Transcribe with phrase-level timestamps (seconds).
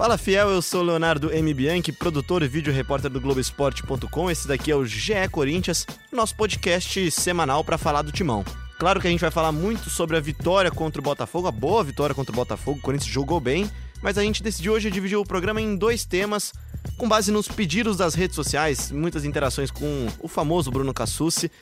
[0.00, 1.52] Fala fiel, eu sou Leonardo M.
[1.52, 4.30] Bianchi, produtor e vídeo repórter do Globoesporte.com.
[4.30, 8.42] Esse daqui é o GE Corinthians, nosso podcast semanal para falar do timão.
[8.78, 11.84] Claro que a gente vai falar muito sobre a vitória contra o Botafogo, a boa
[11.84, 15.24] vitória contra o Botafogo, o Corinthians jogou bem, mas a gente decidiu hoje dividir o
[15.24, 16.54] programa em dois temas,
[16.96, 21.52] com base nos pedidos das redes sociais, muitas interações com o famoso Bruno Cassucci,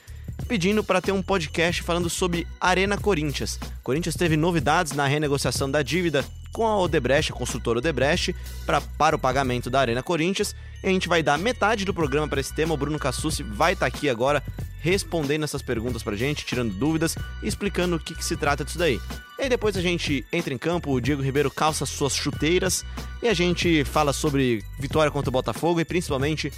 [0.47, 3.59] pedindo para ter um podcast falando sobre Arena Corinthians.
[3.83, 8.35] Corinthians teve novidades na renegociação da dívida com a Odebrecht, a construtora Odebrecht,
[8.65, 10.55] pra, para o pagamento da Arena Corinthians.
[10.83, 12.75] E a gente vai dar metade do programa para esse tema.
[12.75, 14.43] O Bruno Cassucci vai estar tá aqui agora
[14.81, 18.79] respondendo essas perguntas pra gente, tirando dúvidas e explicando o que, que se trata disso
[18.79, 19.01] daí.
[19.39, 22.85] E aí depois a gente entra em campo, o Diego Ribeiro calça suas chuteiras
[23.23, 26.53] e a gente fala sobre vitória contra o Botafogo e principalmente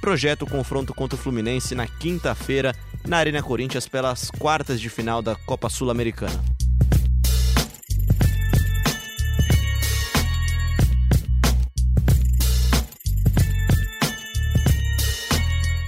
[0.00, 2.74] projeta o confronto contra o Fluminense na quinta-feira
[3.06, 6.65] na Arena Corinthians pelas quartas de final da Copa Sul-Americana.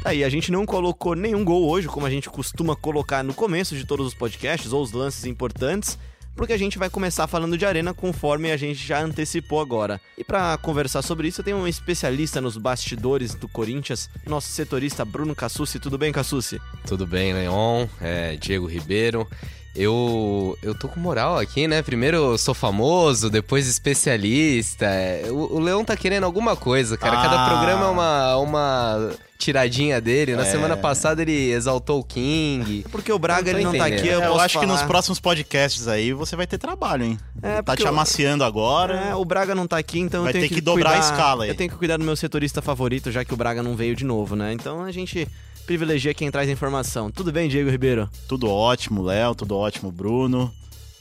[0.08, 3.76] Aí, a gente não colocou nenhum gol hoje, como a gente costuma colocar no começo
[3.76, 5.98] de todos os podcasts, ou os lances importantes,
[6.34, 10.00] porque a gente vai começar falando de arena conforme a gente já antecipou agora.
[10.16, 15.04] E para conversar sobre isso, eu tenho um especialista nos bastidores do Corinthians, nosso setorista
[15.04, 15.78] Bruno Cassucci.
[15.78, 16.58] Tudo bem, Cassucci?
[16.86, 19.28] Tudo bem, Leon, é, Diego Ribeiro.
[19.78, 21.82] Eu, eu tô com moral aqui, né?
[21.82, 24.88] Primeiro eu sou famoso, depois especialista.
[25.30, 27.16] O, o Leão tá querendo alguma coisa, cara.
[27.16, 27.22] Ah.
[27.22, 30.34] Cada programa é uma, uma tiradinha dele.
[30.34, 30.50] Na é.
[30.50, 32.82] semana passada ele exaltou o King.
[32.84, 34.66] É porque o Braga ele não tá aqui, eu, é, eu acho falar.
[34.66, 37.18] que nos próximos podcasts aí você vai ter trabalho, hein?
[37.40, 38.96] É, tá te amaciando agora.
[38.96, 41.06] É, o Braga não tá aqui, então vai eu tenho ter que, que dobrar cuidar,
[41.06, 41.50] a escala aí.
[41.50, 44.04] Eu tenho que cuidar do meu setorista favorito, já que o Braga não veio de
[44.04, 44.52] novo, né?
[44.52, 45.28] Então a gente
[45.68, 47.10] privilegia quem traz a informação.
[47.10, 48.08] Tudo bem, Diego Ribeiro?
[48.26, 50.50] Tudo ótimo, Léo, tudo ótimo, Bruno.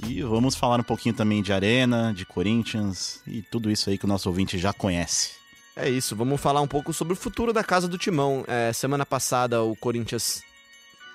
[0.05, 4.03] E vamos falar um pouquinho também de Arena, de Corinthians e tudo isso aí que
[4.03, 5.31] o nosso ouvinte já conhece.
[5.73, 8.43] É isso, vamos falar um pouco sobre o futuro da Casa do Timão.
[8.45, 10.41] É, semana passada o Corinthians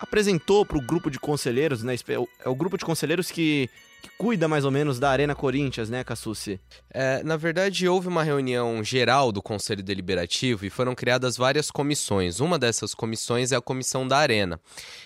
[0.00, 1.94] apresentou para o grupo de conselheiros, né?
[2.42, 3.68] É o grupo de conselheiros que
[4.02, 6.60] que cuida mais ou menos da Arena Corinthians, né, Cassucci?
[6.92, 12.40] É, na verdade, houve uma reunião geral do Conselho Deliberativo e foram criadas várias comissões.
[12.40, 14.60] Uma dessas comissões é a comissão da Arena.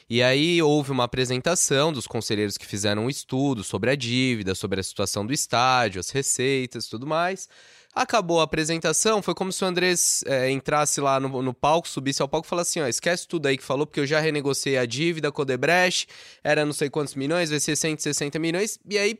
[0.08, 4.80] E aí houve uma apresentação dos conselheiros que fizeram um estudo sobre a dívida, sobre
[4.80, 7.48] a situação do estádio, as receitas tudo mais.
[7.96, 12.20] Acabou a apresentação, foi como se o Andrés é, entrasse lá no, no, palco, subisse
[12.20, 14.76] ao palco e falasse assim: ó, esquece tudo aí que falou, porque eu já renegociei
[14.76, 16.06] a dívida com o Debrecht,
[16.44, 19.18] era não sei quantos milhões, vai ser 160 milhões, e aí.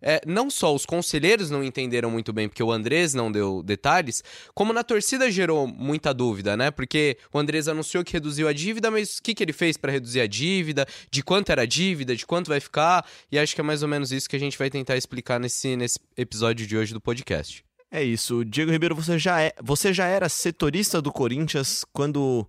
[0.00, 4.22] É, não só os conselheiros não entenderam muito bem, porque o Andrés não deu detalhes,
[4.54, 6.70] como na torcida gerou muita dúvida, né?
[6.70, 9.90] Porque o Andrés anunciou que reduziu a dívida, mas o que, que ele fez para
[9.90, 10.86] reduzir a dívida?
[11.10, 12.14] De quanto era a dívida?
[12.14, 13.04] De quanto vai ficar?
[13.30, 15.74] E acho que é mais ou menos isso que a gente vai tentar explicar nesse,
[15.76, 17.64] nesse episódio de hoje do podcast.
[17.92, 18.42] É isso.
[18.42, 22.46] Diego Ribeiro, você já, é, você já era setorista do Corinthians quando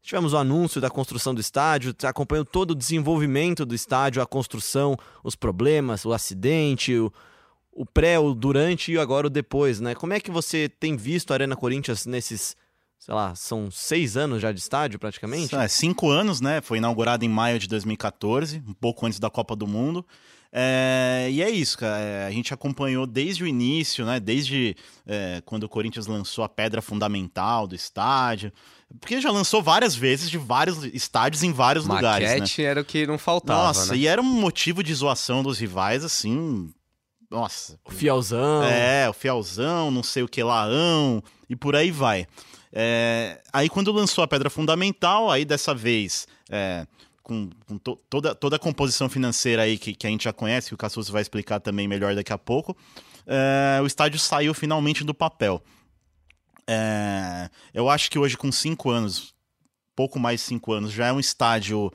[0.00, 4.96] tivemos o anúncio da construção do estádio, acompanhou todo o desenvolvimento do estádio, a construção,
[5.22, 7.12] os problemas, o acidente, o,
[7.70, 9.94] o pré, o durante e agora o depois, né?
[9.94, 12.56] Como é que você tem visto a Arena Corinthians nesses,
[12.98, 15.54] sei lá, são seis anos já de estádio praticamente?
[15.54, 16.62] É, cinco anos, né?
[16.62, 20.06] Foi inaugurado em maio de 2014, um pouco antes da Copa do Mundo.
[20.58, 22.00] É, e é isso, cara.
[22.00, 24.18] É, a gente acompanhou desde o início, né?
[24.18, 24.74] Desde
[25.06, 28.50] é, quando o Corinthians lançou a pedra fundamental do estádio.
[28.98, 32.28] Porque já lançou várias vezes de vários estádios em vários Maquete lugares.
[32.30, 32.68] Maquete né?
[32.68, 33.64] era o que não faltava.
[33.64, 33.98] Nossa, né?
[33.98, 36.72] e era um motivo de zoação dos rivais, assim.
[37.30, 37.78] Nossa.
[37.84, 38.62] O fielzão.
[38.64, 42.26] É, o fielzão, não sei o que láão, e por aí vai.
[42.72, 46.26] É, aí quando lançou a pedra fundamental, aí dessa vez.
[46.48, 46.86] É,
[47.26, 50.68] com, com to, toda, toda a composição financeira aí que, que a gente já conhece,
[50.68, 52.76] que o Cassus vai explicar também melhor daqui a pouco,
[53.26, 55.60] é, o estádio saiu finalmente do papel.
[56.68, 59.34] É, eu acho que hoje, com cinco anos,
[59.96, 61.92] pouco mais de cinco anos, já é um estádio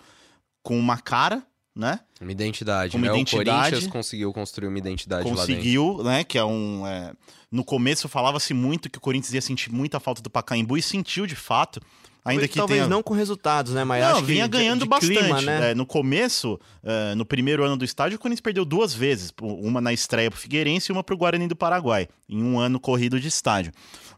[0.61, 1.41] com uma cara,
[1.73, 2.01] né?
[2.19, 3.13] Uma identidade, uma né?
[3.13, 6.25] Identidade, o Corinthians conseguiu construir uma identidade conseguiu, né?
[6.25, 6.85] Que é um...
[6.85, 7.13] É...
[7.49, 11.25] No começo falava-se muito que o Corinthians ia sentir muita falta do Pacaembu e sentiu
[11.25, 11.81] de fato.
[12.23, 12.89] Ainda que Talvez tenha...
[12.89, 13.83] não com resultados, né?
[13.83, 15.17] Mas não, vinha ganhando de, de bastante.
[15.17, 15.71] Clima, né?
[15.71, 19.33] é, no começo, é, no primeiro ano do estádio, o Corinthians perdeu duas vezes.
[19.41, 22.07] Uma na estreia pro Figueirense e uma pro Guarani do Paraguai.
[22.29, 23.71] Em um ano corrido de estádio.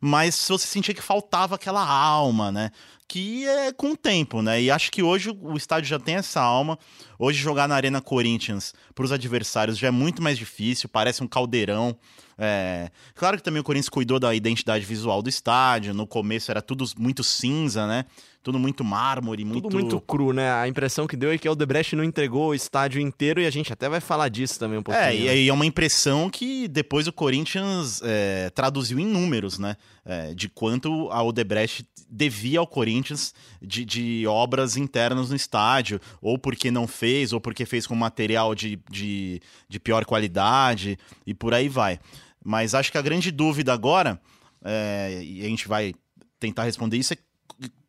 [0.06, 2.72] Mas você sentia que faltava aquela alma, né?
[3.08, 4.60] que é com o tempo, né?
[4.60, 6.80] E acho que hoje o estádio já tem essa alma.
[7.20, 11.28] Hoje jogar na Arena Corinthians para os adversários já é muito mais difícil, parece um
[11.28, 11.96] caldeirão.
[12.40, 12.90] É...
[13.14, 15.94] Claro que também o Corinthians cuidou da identidade visual do estádio.
[15.94, 18.06] No começo era tudo muito cinza, né?
[18.44, 19.64] Tudo muito mármore, muito.
[19.64, 20.52] Tudo muito cru, né?
[20.52, 23.50] A impressão que deu é que o Debrecht não entregou o estádio inteiro e a
[23.50, 25.06] gente até vai falar disso também um pouquinho.
[25.06, 29.78] É, e aí é uma impressão que depois o Corinthians é, traduziu em números, né?
[30.06, 36.38] É, de quanto a Odebrecht devia ao Corinthians de, de, obras internas no estádio, ou
[36.38, 41.54] porque não fez, ou porque fez com material de, de, de pior qualidade, e por
[41.54, 41.98] aí vai.
[42.44, 44.20] Mas acho que a grande dúvida agora,
[44.66, 45.94] é, e a gente vai
[46.38, 47.18] tentar responder isso, é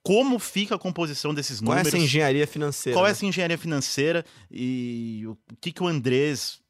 [0.05, 1.83] como fica a composição desses números.
[1.83, 2.95] Qual é essa engenharia financeira?
[2.95, 6.61] Qual é essa engenharia financeira e o que, que o Andrés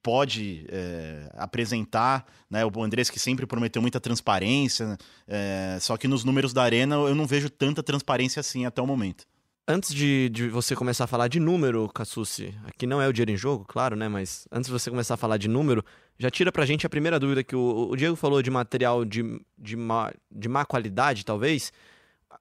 [0.00, 2.64] pode é, apresentar, né?
[2.64, 7.14] O Andrés que sempre prometeu muita transparência, é, só que nos números da Arena eu
[7.14, 9.24] não vejo tanta transparência assim até o momento.
[9.66, 13.30] Antes de, de você começar a falar de número, Cassucci, aqui não é o dinheiro
[13.30, 14.08] em jogo, claro, né?
[14.08, 15.84] Mas antes de você começar a falar de número,
[16.18, 19.40] já tira pra gente a primeira dúvida que o, o Diego falou de material de,
[19.56, 21.72] de, má, de má qualidade, talvez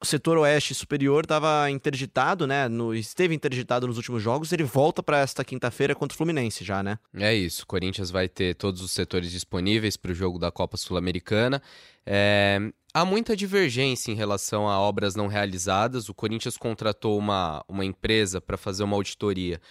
[0.01, 2.67] o setor oeste superior estava interditado, né?
[2.67, 4.51] No, esteve interditado nos últimos jogos.
[4.51, 6.97] Ele volta para esta quinta-feira contra o Fluminense já, né?
[7.13, 7.63] É isso.
[7.63, 11.61] O Corinthians vai ter todos os setores disponíveis para o jogo da Copa Sul-Americana.
[12.03, 12.59] É,
[12.91, 16.09] há muita divergência em relação a obras não realizadas.
[16.09, 19.61] O Corinthians contratou uma, uma empresa para fazer uma auditoria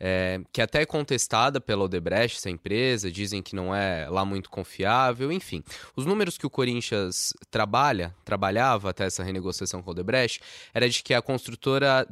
[0.00, 4.48] é, que até é contestada pela Odebrecht, essa empresa, dizem que não é lá muito
[4.48, 5.62] confiável, enfim.
[5.94, 10.40] Os números que o Corinthians trabalha, trabalhava até essa renegociação com a Odebrecht,
[10.72, 12.08] era de que a construtora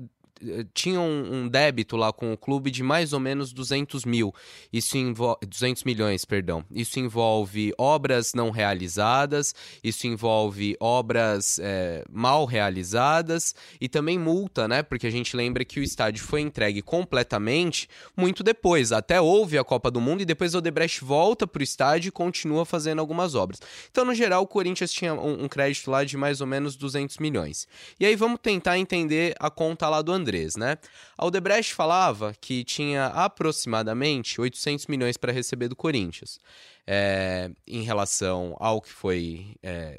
[0.72, 4.34] tinha um, um, débito lá com o clube de mais ou menos 200 mil.
[4.72, 6.64] Isso envolve 200 milhões, perdão.
[6.70, 14.82] Isso envolve obras não realizadas, isso envolve obras é, mal realizadas e também multa, né?
[14.82, 18.92] Porque a gente lembra que o estádio foi entregue completamente muito depois.
[18.92, 22.12] Até houve a Copa do Mundo e depois o Odebrecht volta para o estádio e
[22.12, 23.60] continua fazendo algumas obras.
[23.90, 27.18] Então, no geral, o Corinthians tinha um, um crédito lá de mais ou menos 200
[27.18, 27.66] milhões.
[27.98, 30.27] E aí vamos tentar entender a conta lá do André.
[30.28, 30.76] Andrés, né?
[31.16, 36.38] A Odebrecht falava que tinha aproximadamente 800 milhões para receber do Corinthians
[36.86, 39.98] é, em relação ao que foi é,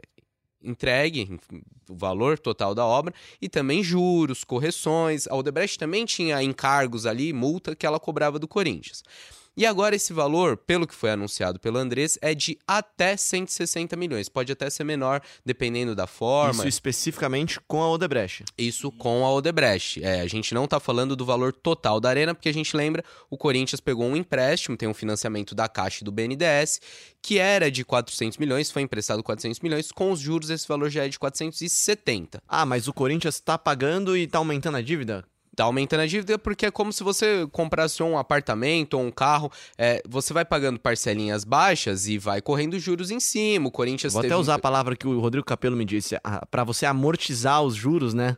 [0.64, 1.40] entregue,
[1.90, 5.28] o valor total da obra, e também juros, correções.
[5.28, 9.04] A Odebrecht também tinha encargos ali, multa que ela cobrava do Corinthians.
[9.60, 14.30] E agora esse valor, pelo que foi anunciado pelo Andrés, é de até 160 milhões.
[14.30, 16.62] Pode até ser menor, dependendo da forma.
[16.62, 18.46] Isso especificamente com a Odebrecht.
[18.58, 20.02] Isso com a Odebrecht.
[20.02, 23.04] É, a gente não está falando do valor total da arena, porque a gente lembra,
[23.30, 26.80] o Corinthians pegou um empréstimo, tem um financiamento da Caixa e do BNDES,
[27.22, 31.04] que era de 400 milhões, foi emprestado 400 milhões, com os juros esse valor já
[31.04, 32.42] é de 470.
[32.48, 35.26] Ah, mas o Corinthians está pagando e está aumentando a dívida?
[35.60, 39.52] Tá aumentando a dívida porque é como se você comprasse um apartamento ou um carro,
[39.78, 43.68] é, você vai pagando parcelinhas baixas e vai correndo juros em cima.
[43.68, 46.16] O Corinthians Vou até usar a palavra que o Rodrigo Capello me disse,
[46.50, 48.38] para você amortizar os juros, né?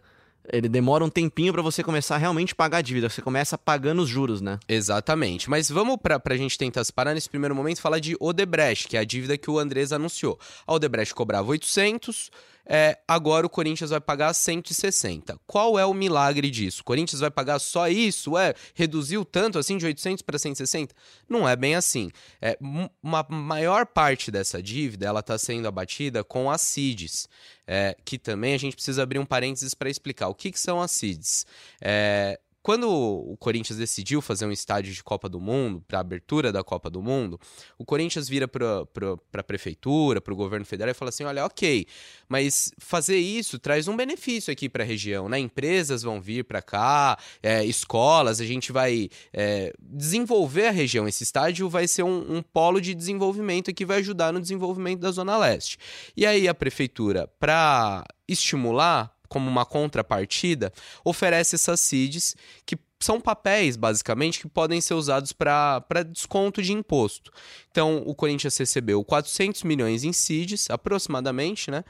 [0.51, 3.07] Ele demora um tempinho para você começar a realmente pagar a dívida.
[3.07, 4.57] Você começa pagando os juros, né?
[4.67, 5.47] Exatamente.
[5.47, 8.99] Mas vamos para a gente tentar separar nesse primeiro momento falar de Odebrecht, que é
[8.99, 10.39] a dívida que o Andrés anunciou.
[10.65, 12.31] A Odebrecht cobrava 800,
[12.65, 15.37] é, agora o Corinthians vai pagar 160.
[15.45, 16.81] Qual é o milagre disso?
[16.81, 18.37] O Corinthians vai pagar só isso?
[18.37, 20.93] É, reduziu tanto assim de 800 para 160?
[21.27, 22.11] Não é bem assim.
[22.41, 22.57] É,
[23.01, 27.27] uma maior parte dessa dívida ela está sendo abatida com as CIDs,
[27.67, 30.27] é, que também a gente precisa abrir um parênteses para explicar.
[30.27, 31.45] O que, que são as CIDs?
[31.81, 36.51] É, quando o Corinthians decidiu fazer um estádio de Copa do Mundo, para a abertura
[36.51, 37.39] da Copa do Mundo,
[37.77, 38.85] o Corinthians vira para
[39.33, 41.87] a prefeitura, para o governo federal e fala assim: olha, ok,
[42.29, 45.39] mas fazer isso traz um benefício aqui para a região, né?
[45.39, 51.07] Empresas vão vir para cá, é, escolas, a gente vai é, desenvolver a região.
[51.07, 55.11] Esse estádio vai ser um, um polo de desenvolvimento que vai ajudar no desenvolvimento da
[55.11, 55.77] Zona Leste.
[56.15, 60.73] E aí a prefeitura, para estimular como uma contrapartida,
[61.05, 62.35] oferece essas CIDs
[62.65, 67.31] que são papéis, basicamente, que podem ser usados para desconto de imposto.
[67.71, 71.85] Então, o Corinthians recebeu 400 milhões em CIDs, aproximadamente, né?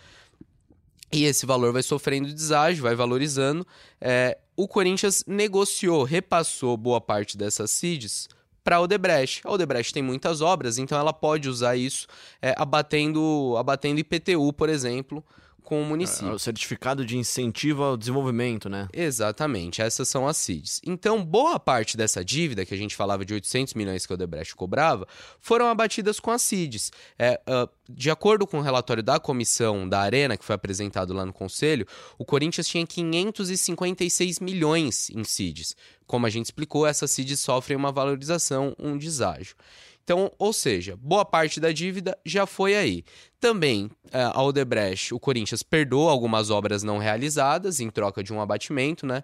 [1.11, 3.65] E esse valor vai sofrendo deságio, vai valorizando.
[3.99, 8.29] É, o Corinthians negociou, repassou boa parte dessas CIDs
[8.63, 9.41] para a Odebrecht.
[9.43, 12.05] A Odebrecht tem muitas obras, então ela pode usar isso
[12.39, 15.25] é, abatendo, abatendo IPTU, por exemplo,
[15.63, 16.29] com o município.
[16.29, 18.87] É, o certificado de incentivo ao desenvolvimento, né?
[18.93, 20.81] Exatamente, essas são as CIDs.
[20.85, 24.55] Então, boa parte dessa dívida, que a gente falava de 800 milhões que o Odebrecht
[24.55, 25.07] cobrava,
[25.39, 26.91] foram abatidas com as CIDs.
[27.17, 31.25] É, uh, de acordo com o relatório da comissão da Arena, que foi apresentado lá
[31.25, 31.85] no Conselho,
[32.17, 35.75] o Corinthians tinha 556 milhões em CIDs.
[36.05, 39.55] Como a gente explicou, essas CIDs sofrem uma valorização, um deságio.
[40.03, 43.03] Então, ou seja, boa parte da dívida já foi aí.
[43.39, 48.41] Também, é, a Odebrecht, o Corinthians perdoou algumas obras não realizadas em troca de um
[48.41, 49.23] abatimento, né?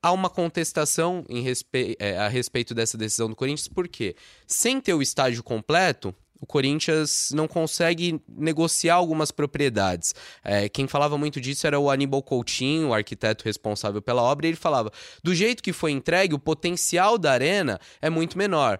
[0.00, 1.96] Há uma contestação respe...
[1.98, 4.14] é, a respeito dessa decisão do Corinthians, porque
[4.46, 10.14] sem ter o estádio completo, o Corinthians não consegue negociar algumas propriedades.
[10.44, 14.50] É, quem falava muito disso era o Aníbal Coutinho, o arquiteto responsável pela obra, e
[14.50, 14.92] ele falava:
[15.22, 18.78] do jeito que foi entregue, o potencial da arena é muito menor.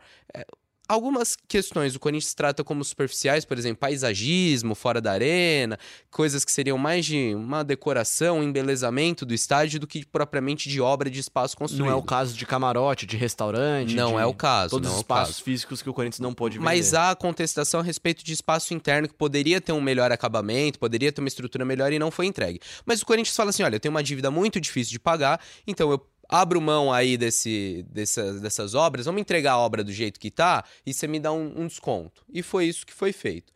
[0.89, 5.79] Algumas questões o Corinthians trata como superficiais, por exemplo, paisagismo fora da arena,
[6.11, 10.81] coisas que seriam mais de uma decoração, um embelezamento do estádio do que propriamente de
[10.81, 11.85] obra de espaço construído.
[11.85, 13.95] Não é o caso de camarote, de restaurante.
[13.95, 14.23] Não de...
[14.23, 14.71] é o caso.
[14.71, 15.45] Todos os é espaços caso.
[15.45, 16.65] físicos que o Corinthians não pode vender.
[16.65, 21.13] Mas há contestação a respeito de espaço interno que poderia ter um melhor acabamento, poderia
[21.13, 22.61] ter uma estrutura melhor e não foi entregue.
[22.87, 25.91] Mas o Corinthians fala assim: olha, eu tenho uma dívida muito difícil de pagar, então
[25.91, 30.31] eu abro mão aí desse, dessas, dessas obras, vamos entregar a obra do jeito que
[30.31, 32.23] tá e você me dá um, um desconto.
[32.33, 33.53] E foi isso que foi feito.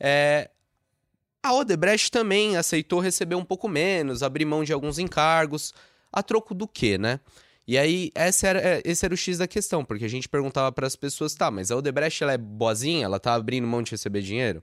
[0.00, 0.50] É,
[1.42, 5.72] a Odebrecht também aceitou receber um pouco menos, abrir mão de alguns encargos.
[6.12, 7.20] A troco do quê, né?
[7.66, 10.70] E aí, esse era, é, esse era o X da questão, porque a gente perguntava
[10.72, 13.04] para as pessoas, tá, mas a Odebrecht ela é boazinha?
[13.04, 14.62] Ela tá abrindo mão de receber dinheiro?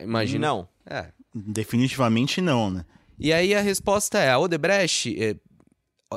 [0.00, 0.46] Imagina.
[0.46, 0.68] Não.
[0.86, 1.08] É.
[1.34, 2.84] Definitivamente não, né?
[3.18, 5.36] E aí a resposta é, a Odebrecht, é,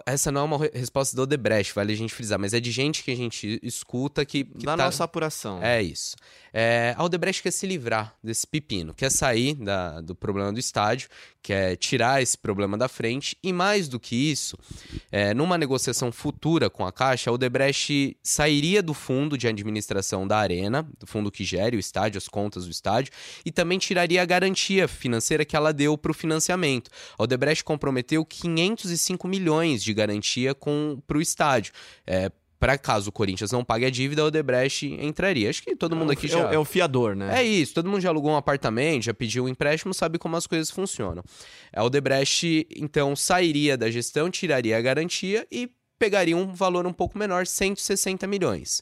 [0.06, 3.04] essa não é uma resposta do Odebrecht, vale a gente frisar, mas é de gente
[3.04, 4.44] que a gente escuta que.
[4.44, 4.86] que da tá...
[4.86, 5.62] nossa apuração.
[5.62, 6.16] É isso.
[6.54, 11.10] É, a Odebrecht quer se livrar desse pepino, quer sair da, do problema do estádio,
[11.42, 14.56] quer tirar esse problema da frente, e mais do que isso,
[15.12, 20.38] é, numa negociação futura com a Caixa, a Odebrecht sairia do fundo de administração da
[20.38, 23.12] Arena, do fundo que gere o estádio, as contas do estádio,
[23.44, 26.92] e também tiraria a garantia financeira que ela deu para o financiamento.
[27.18, 31.74] A Odebrecht comprometeu 505 milhões de garantia para o estádio.
[32.06, 32.32] É,
[32.64, 35.50] para caso o Corinthians não pague a dívida, o Odebrecht entraria.
[35.50, 36.40] Acho que todo mundo é aqui já.
[36.50, 37.42] É o fiador, né?
[37.42, 40.48] É isso, todo mundo já alugou um apartamento, já pediu um empréstimo, sabe como as
[40.48, 41.26] coisas funcionam.
[41.76, 47.18] A Odebrecht, então, sairia da gestão, tiraria a garantia e pegaria um valor um pouco
[47.18, 48.82] menor, 160 milhões.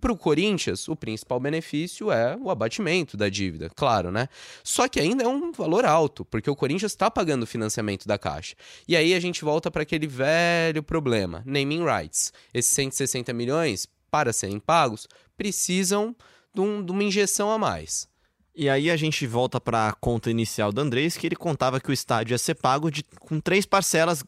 [0.00, 4.28] Para o Corinthians, o principal benefício é o abatimento da dívida, claro, né?
[4.62, 8.16] Só que ainda é um valor alto, porque o Corinthians está pagando o financiamento da
[8.16, 8.54] Caixa.
[8.86, 12.32] E aí a gente volta para aquele velho problema: naming rights.
[12.54, 16.14] Esses 160 milhões, para serem pagos, precisam
[16.54, 18.06] de, um, de uma injeção a mais.
[18.54, 21.90] E aí a gente volta para a conta inicial do Andrés, que ele contava que
[21.90, 24.22] o estádio ia ser pago de, com três parcelas,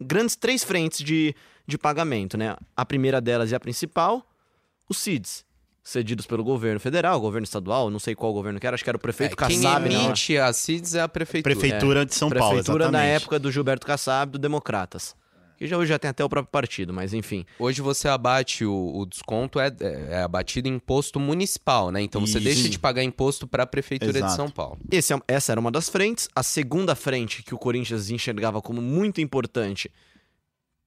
[0.00, 1.34] grandes três frentes de,
[1.66, 2.56] de pagamento, né?
[2.74, 4.26] A primeira delas e a principal
[4.90, 5.44] os CIDs,
[5.82, 8.96] cedidos pelo governo federal, governo estadual, não sei qual governo que era, acho que era
[8.96, 9.88] o prefeito é, Kassab.
[9.88, 11.54] Quem emite a CIDs é a prefeitura.
[11.54, 15.14] Prefeitura de São prefeitura Paulo, Prefeitura na época do Gilberto Kassab, do Democratas.
[15.56, 17.44] Que já hoje já tem até o próprio partido, mas enfim.
[17.58, 22.00] Hoje você abate o, o desconto, é, é, é, abatido em imposto municipal, né?
[22.00, 22.44] Então você Isso.
[22.44, 24.30] deixa de pagar imposto para a Prefeitura Exato.
[24.30, 24.78] de São Paulo.
[24.90, 26.30] Esse, é essa era uma das frentes.
[26.34, 29.90] A segunda frente que o Corinthians enxergava como muito importante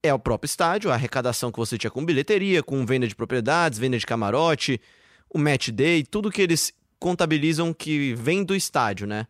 [0.04, 3.80] é o próprio estádio, a arrecadação que você tinha com bilheteria, com venda de propriedades,
[3.80, 4.80] venda de camarote,
[5.34, 9.26] o match day, tudo que eles contabilizam que vem do estádio, né?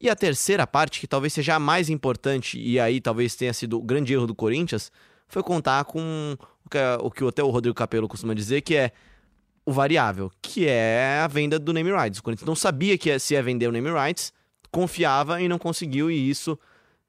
[0.00, 3.78] E a terceira parte, que talvez seja a mais importante, e aí talvez tenha sido
[3.78, 4.92] o grande erro do Corinthians,
[5.26, 6.36] foi contar com
[7.00, 8.92] o que, até o Rodrigo Capello costuma dizer, que é
[9.64, 12.20] o variável, que é a venda do name rights.
[12.20, 14.32] O Corinthians não sabia que se ia vender o name rights,
[14.70, 16.58] confiava e não conseguiu, e isso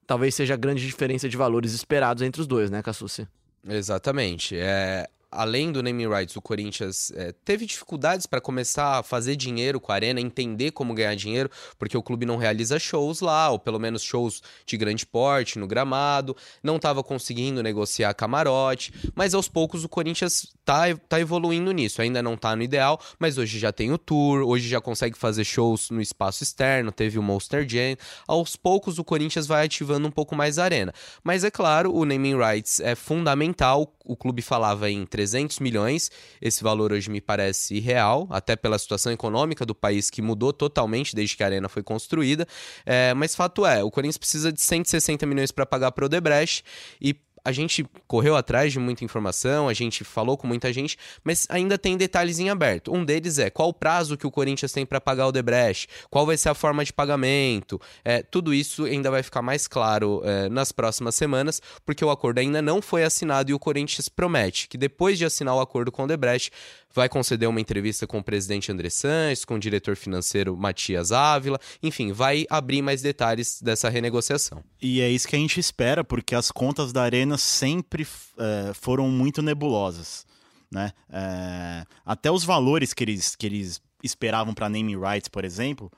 [0.09, 3.27] talvez seja a grande diferença de valores esperados entre os dois, né, Cassucci?
[3.63, 4.57] Exatamente.
[4.57, 9.79] É, além do naming rights, o Corinthians é, teve dificuldades para começar a fazer dinheiro
[9.79, 13.59] com a Arena, entender como ganhar dinheiro, porque o clube não realiza shows lá, ou
[13.59, 19.47] pelo menos shows de grande porte no gramado, não estava conseguindo negociar camarote, mas aos
[19.47, 22.01] poucos o Corinthians tá, tá evoluindo nisso.
[22.01, 25.43] Ainda não tá no ideal, mas hoje já tem o tour, hoje já consegue fazer
[25.43, 27.95] shows no espaço externo, teve o Monster Jam.
[28.27, 30.93] Aos poucos o Corinthians vai ativando um pouco mais a arena.
[31.23, 33.93] Mas é claro, o naming rights é fundamental.
[34.09, 36.09] O clube falava em 300 milhões.
[36.41, 41.15] Esse valor hoje me parece irreal, até pela situação econômica do país que mudou totalmente
[41.15, 42.47] desde que a arena foi construída.
[42.87, 46.63] É, mas fato é, o Corinthians precisa de 160 milhões para pagar para o Odebrecht
[46.99, 51.47] e a gente correu atrás de muita informação, a gente falou com muita gente, mas
[51.49, 52.93] ainda tem detalhes em aberto.
[52.93, 56.25] Um deles é qual o prazo que o Corinthians tem para pagar o Debrecht, qual
[56.25, 57.79] vai ser a forma de pagamento.
[58.03, 62.39] É, tudo isso ainda vai ficar mais claro é, nas próximas semanas, porque o acordo
[62.39, 66.03] ainda não foi assinado e o Corinthians promete que depois de assinar o acordo com
[66.03, 66.51] o Debrecht,
[66.93, 71.59] vai conceder uma entrevista com o presidente André Sanches, com o diretor financeiro Matias Ávila,
[71.81, 74.63] enfim, vai abrir mais detalhes dessa renegociação.
[74.81, 79.09] E é isso que a gente espera, porque as contas da Arena sempre é, foram
[79.09, 80.25] muito nebulosas.
[80.71, 80.91] Né?
[81.09, 85.91] É, até os valores que eles, que eles esperavam para naming rights, por exemplo,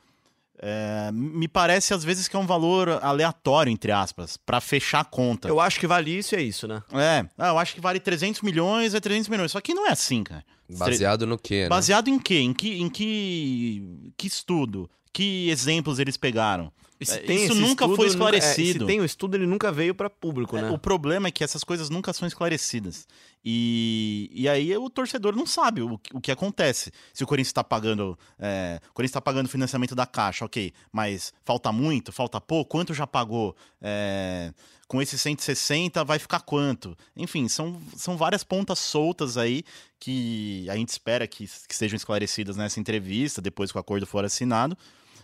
[0.63, 5.03] é, me parece às vezes que é um valor aleatório, entre aspas, para fechar a
[5.03, 5.47] conta.
[5.47, 6.83] Eu acho que vale isso e é isso, né?
[6.93, 9.51] É, ah, eu acho que vale 300 milhões, é 300 milhões.
[9.51, 10.45] Só que não é assim, cara.
[10.69, 11.63] Baseado no quê?
[11.63, 11.69] Né?
[11.69, 12.39] Baseado em quê?
[12.39, 14.89] Em que, em que, que estudo?
[15.11, 16.71] Que exemplos eles pegaram?
[17.09, 18.83] É, isso nunca estudo, foi esclarecido.
[18.83, 20.69] É, se tem o estudo, ele nunca veio para público, é, né?
[20.69, 23.07] O problema é que essas coisas nunca são esclarecidas.
[23.43, 26.91] E, e aí o torcedor não sabe o, o que acontece.
[27.11, 28.17] Se o Corinthians está pagando.
[28.37, 30.71] É, o Corinthians está pagando financiamento da caixa, ok.
[30.91, 33.55] Mas falta muito, falta pouco, quanto já pagou?
[33.81, 34.53] É,
[34.87, 36.95] com esses 160 vai ficar quanto?
[37.15, 39.63] Enfim, são, são várias pontas soltas aí
[39.99, 44.23] que a gente espera que, que sejam esclarecidas nessa entrevista, depois que o acordo for
[44.25, 44.77] assinado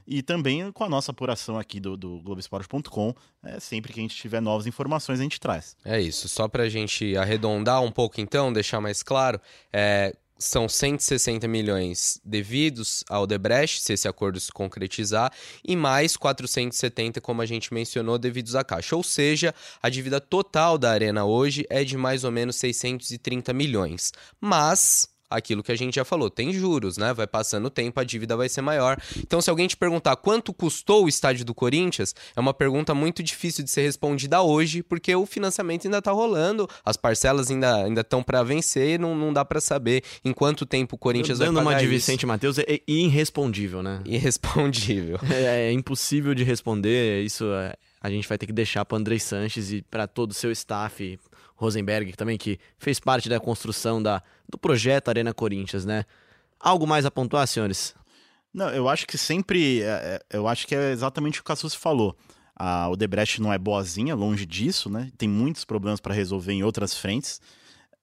[0.08, 3.14] e também com a nossa apuração aqui do, do Globoesporte.com.
[3.44, 5.76] É, sempre que a gente tiver novas informações, a gente traz.
[5.84, 6.30] É isso.
[6.30, 9.40] Só para a gente arredondar um pouco, então, deixar mais claro,
[9.74, 15.32] é, são 160 milhões devidos ao Debrecht, se esse acordo se concretizar,
[15.64, 18.96] e mais 470, como a gente mencionou, devidos à Caixa.
[18.96, 24.14] Ou seja, a dívida total da Arena hoje é de mais ou menos 630 milhões.
[24.40, 27.14] Mas aquilo que a gente já falou, tem juros, né?
[27.14, 28.98] Vai passando o tempo, a dívida vai ser maior.
[29.18, 33.22] Então, se alguém te perguntar quanto custou o estádio do Corinthians, é uma pergunta muito
[33.22, 38.02] difícil de ser respondida hoje, porque o financiamento ainda tá rolando, as parcelas ainda ainda
[38.02, 41.64] estão para vencer, não, não dá para saber em quanto tempo o Corinthians Dando vai
[41.64, 41.88] pagar uma de.
[41.88, 44.02] Vicente Matheus é irrespondível, né?
[44.06, 45.20] Irrespondível.
[45.30, 49.20] É, é impossível de responder, isso é, a gente vai ter que deixar para Andrei
[49.20, 51.20] Sanches e para todo o seu staff,
[51.58, 56.06] Rosenberg também, que fez parte da construção da, do projeto Arena Corinthians, né?
[56.60, 57.94] Algo mais a pontuar, senhores?
[58.54, 59.82] Não, eu acho que sempre.
[59.82, 62.16] É, é eu acho que é exatamente o que o Cassus falou.
[62.56, 65.12] A Odebrecht não é boazinha, longe disso, né?
[65.18, 67.40] Tem muitos problemas para resolver em outras frentes,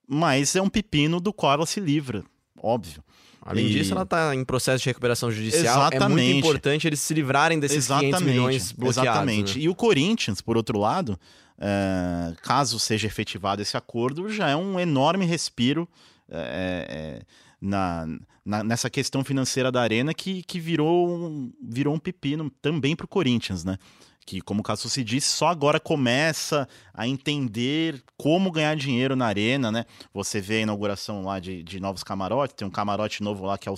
[0.07, 2.23] mas é um pepino do qual ela se livra,
[2.61, 3.03] óbvio.
[3.45, 3.71] Além e...
[3.71, 5.89] disso, ela está em processo de recuperação judicial.
[5.89, 6.05] Exatamente.
[6.05, 8.17] É muito importante eles se livrarem desses Exatamente.
[8.17, 9.03] 500 milhões bloqueados.
[9.03, 9.59] Exatamente.
[9.59, 9.65] Né?
[9.65, 11.19] E o Corinthians, por outro lado,
[11.59, 15.89] é, caso seja efetivado esse acordo, já é um enorme respiro
[16.29, 17.23] é, é,
[17.61, 18.07] na,
[18.45, 23.05] na, nessa questão financeira da Arena que, que virou, um, virou um pepino também para
[23.05, 23.79] o Corinthians, né?
[24.27, 29.27] Que, como o Cássio se disse, só agora começa a entender como ganhar dinheiro na
[29.27, 29.85] arena, né?
[30.15, 33.69] Você vê a inauguração lá de, de novos camarotes, tem um camarote novo lá que,
[33.69, 33.77] é o,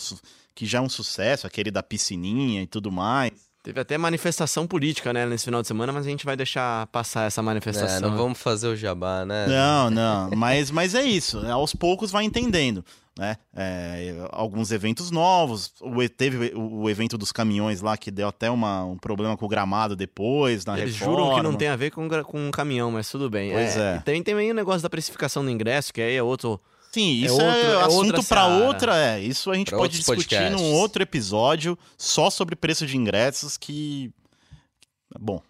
[0.54, 3.45] que já é um sucesso, aquele da piscininha e tudo mais.
[3.66, 7.26] Teve até manifestação política, né, nesse final de semana, mas a gente vai deixar passar
[7.26, 7.96] essa manifestação.
[7.96, 9.48] É, não vamos fazer o jabá, né?
[9.48, 10.30] Não, não.
[10.36, 11.44] Mas, mas é isso.
[11.50, 12.84] Aos poucos vai entendendo.
[13.18, 13.36] Né?
[13.56, 15.74] É, alguns eventos novos.
[15.80, 19.46] O, teve o, o, evento dos caminhões lá que deu até uma, um problema com
[19.46, 21.18] o gramado depois, na Eles reforma.
[21.18, 23.50] juram que não tem a ver com, com um caminhão, mas tudo bem.
[23.50, 23.96] Pois é.
[23.96, 23.98] é.
[23.98, 26.60] Também tem aí o negócio da precificação do ingresso, que aí é outro
[26.96, 29.20] Sim, é isso é, outro, é, assunto para outra, é.
[29.20, 30.58] Isso a gente pra pode discutir podcasts.
[30.58, 34.10] num outro episódio só sobre preço de ingressos que
[35.20, 35.42] bom.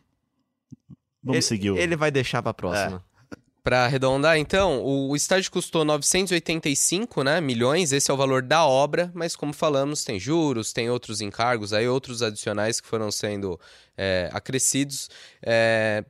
[1.23, 1.71] Vamos ele, seguir.
[1.71, 1.79] O...
[1.79, 3.05] Ele vai deixar para próxima.
[3.33, 3.37] É.
[3.63, 9.11] Para arredondar, então, o estádio custou 985 né, milhões, esse é o valor da obra,
[9.15, 13.59] mas como falamos, tem juros, tem outros encargos, aí outros adicionais que foram sendo
[13.97, 15.09] é, acrescidos.
[15.43, 16.05] É,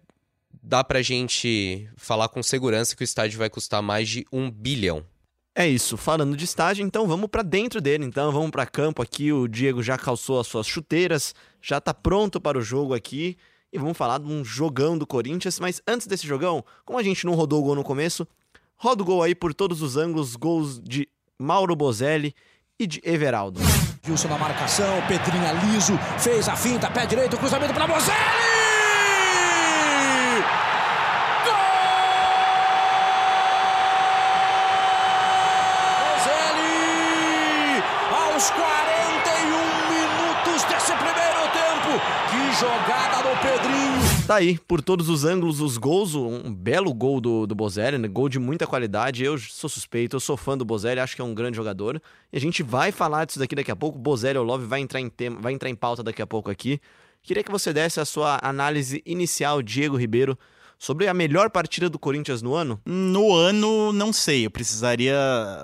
[0.63, 5.05] dá para gente falar com segurança que o estádio vai custar mais de um bilhão.
[5.59, 9.33] É isso, falando de estádio, então vamos para dentro dele, então vamos para campo aqui.
[9.33, 13.39] O Diego já calçou as suas chuteiras, já está pronto para o jogo aqui
[13.73, 15.59] e vamos falar de um jogão do Corinthians.
[15.59, 18.29] Mas antes desse jogão, como a gente não rodou o gol no começo,
[18.77, 22.35] roda o gol aí por todos os ângulos, gols de Mauro Bozelli
[22.79, 23.59] e de Everaldo.
[24.07, 28.67] Wilson na marcação, Pedrinha liso, fez a finta, pé direito, cruzamento para Bozelli!
[38.37, 38.61] aos 41
[39.89, 42.01] minutos desse primeiro tempo.
[42.31, 44.27] Que jogada do Pedrinho.
[44.27, 48.09] Tá aí, por todos os ângulos, os gols, um belo gol do, do Bozelli, né?
[48.09, 49.23] gol de muita qualidade.
[49.23, 52.01] Eu sou suspeito, eu sou fã do Bozelli, acho que é um grande jogador.
[52.33, 53.99] E a gente vai falar disso daqui daqui a pouco.
[53.99, 56.81] Bozelli Love vai entrar em tema, vai entrar em pauta daqui a pouco aqui.
[57.23, 60.39] Queria que você desse a sua análise inicial, Diego Ribeiro,
[60.79, 62.81] sobre a melhor partida do Corinthians no ano?
[62.87, 64.47] No ano, não sei.
[64.47, 65.15] Eu precisaria,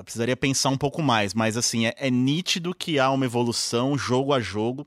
[0.05, 1.33] precisaria pensar um pouco mais.
[1.33, 4.87] Mas, assim, é, é nítido que há uma evolução jogo a jogo,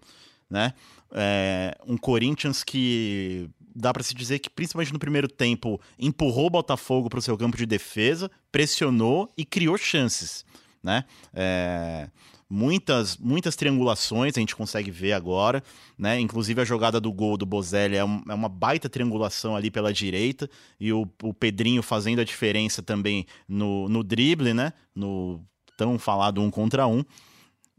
[0.50, 0.74] né?
[1.12, 6.50] É, um Corinthians que dá para se dizer que, principalmente no primeiro tempo, empurrou o
[6.50, 10.46] Botafogo para o seu campo de defesa, pressionou e criou chances,
[10.82, 11.04] né?
[11.34, 12.10] É,
[12.50, 15.62] muitas, muitas triangulações a gente consegue ver agora,
[15.98, 16.20] né?
[16.20, 19.92] Inclusive a jogada do gol do Bozelli é, um, é uma baita triangulação ali pela
[19.92, 24.72] direita e o, o Pedrinho fazendo a diferença também no, no drible, né?
[24.96, 25.44] No
[25.78, 27.04] tão falado um contra um.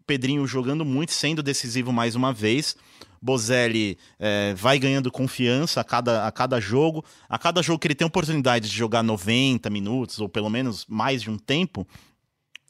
[0.07, 2.77] Pedrinho jogando muito, sendo decisivo mais uma vez.
[3.21, 7.05] Bozelli é, vai ganhando confiança a cada, a cada jogo.
[7.29, 11.23] A cada jogo que ele tem oportunidade de jogar 90 minutos, ou pelo menos mais
[11.23, 11.87] de um tempo,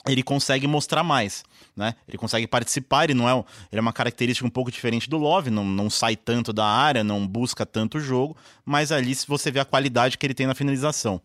[0.09, 1.45] ele consegue mostrar mais,
[1.77, 1.95] né?
[2.07, 3.33] Ele consegue participar, ele não é,
[3.71, 7.03] ele é uma característica um pouco diferente do Love, não, não sai tanto da área,
[7.03, 10.47] não busca tanto o jogo, mas ali se você vê a qualidade que ele tem
[10.47, 11.21] na finalização.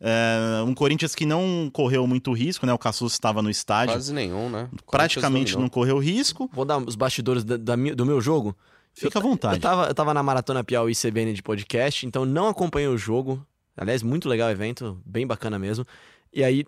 [0.00, 2.72] É, um Corinthians que não correu muito risco, né?
[2.72, 3.94] O Cassus estava no estádio.
[3.94, 4.68] Quase nenhum, né?
[4.90, 6.50] Praticamente não correu risco.
[6.52, 8.56] Vou dar os bastidores da, da, do meu jogo.
[8.92, 9.56] Fica à vontade.
[9.56, 13.44] Eu tava, eu tava na Maratona Piauí CBN de podcast, então não acompanhei o jogo.
[13.76, 15.84] Aliás, muito legal o evento, bem bacana mesmo.
[16.32, 16.64] E aí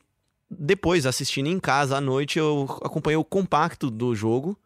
[0.50, 4.58] depois, assistindo em casa à noite, eu acompanhei o compacto do jogo.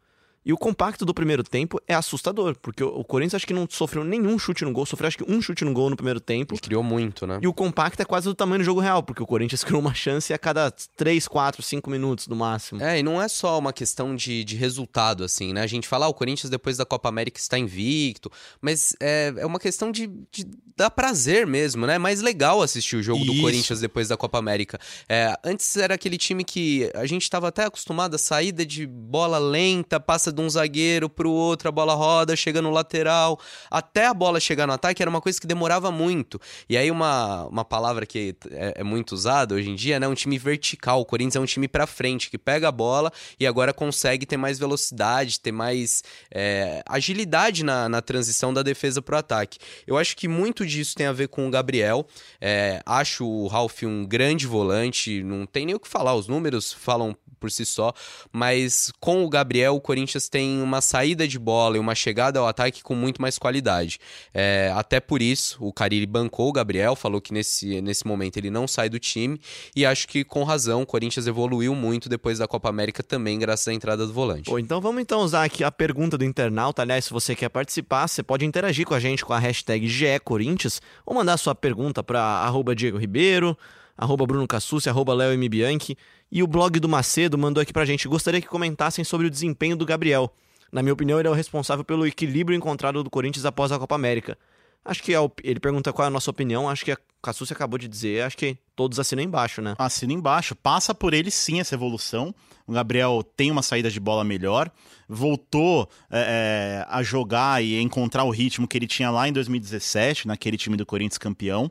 [0.45, 4.03] E o compacto do primeiro tempo é assustador, porque o Corinthians acho que não sofreu
[4.03, 6.55] nenhum chute no gol, sofreu acho que um chute no gol no primeiro tempo.
[6.55, 7.39] Ele criou muito, né?
[7.43, 9.93] E o compacto é quase do tamanho do jogo real, porque o Corinthians criou uma
[9.93, 12.83] chance a cada 3, 4, 5 minutos no máximo.
[12.83, 15.63] É, e não é só uma questão de, de resultado, assim, né?
[15.63, 19.47] A gente fala, ah, o Corinthians depois da Copa América está invicto, mas é, é
[19.47, 21.97] uma questão de, de dar prazer mesmo, né?
[21.97, 23.35] É mais legal assistir o jogo Isso.
[23.35, 24.79] do Corinthians depois da Copa América.
[25.07, 29.39] É, antes era aquele time que a gente estava até acostumado a saída de bola
[29.39, 33.39] lenta, passa de um zagueiro pro outro, a bola roda, chega no lateral,
[33.71, 36.41] até a bola chegar no ataque era uma coisa que demorava muito.
[36.69, 40.07] E aí uma, uma palavra que é, é muito usada hoje em dia, né?
[40.07, 41.01] Um time vertical.
[41.01, 44.37] O Corinthians é um time para frente, que pega a bola e agora consegue ter
[44.37, 49.59] mais velocidade, ter mais é, agilidade na, na transição da defesa pro ataque.
[49.87, 52.07] Eu acho que muito disso tem a ver com o Gabriel.
[52.41, 56.73] É, acho o Ralf um grande volante, não tem nem o que falar, os números
[56.73, 57.93] falam por si só,
[58.31, 62.47] mas com o Gabriel, o Corinthians tem uma saída de bola e uma chegada ao
[62.47, 63.99] ataque com muito mais qualidade.
[64.35, 68.51] É, até por isso, o Carille bancou o Gabriel, falou que nesse, nesse momento ele
[68.51, 69.41] não sai do time,
[69.75, 73.67] e acho que com razão o Corinthians evoluiu muito depois da Copa América também, graças
[73.69, 74.51] à entrada do volante.
[74.51, 76.83] Pô, então vamos então usar aqui a pergunta do internauta.
[76.83, 80.83] Aliás, se você quer participar, você pode interagir com a gente com a hashtag GECorinthians
[81.07, 83.57] ou mandar sua pergunta para Diego Ribeiro,
[84.01, 85.47] arroba Bruno Cassucci, arroba Léo M.
[85.47, 85.95] Bianchi.
[86.33, 88.09] E o blog do Macedo mandou aqui pra gente.
[88.09, 90.33] Gostaria que comentassem sobre o desempenho do Gabriel.
[90.73, 93.95] Na minha opinião, ele é o responsável pelo equilíbrio encontrado do Corinthians após a Copa
[93.95, 94.39] América.
[94.83, 96.67] Acho que é ele pergunta qual é a nossa opinião.
[96.67, 98.23] Acho que a Cassucci acabou de dizer.
[98.23, 99.75] Acho que todos assinam embaixo, né?
[99.77, 100.55] Assina embaixo.
[100.55, 102.35] Passa por ele sim essa evolução.
[102.67, 104.71] O Gabriel tem uma saída de bola melhor.
[105.07, 110.57] Voltou é a jogar e encontrar o ritmo que ele tinha lá em 2017, naquele
[110.57, 111.71] time do Corinthians campeão.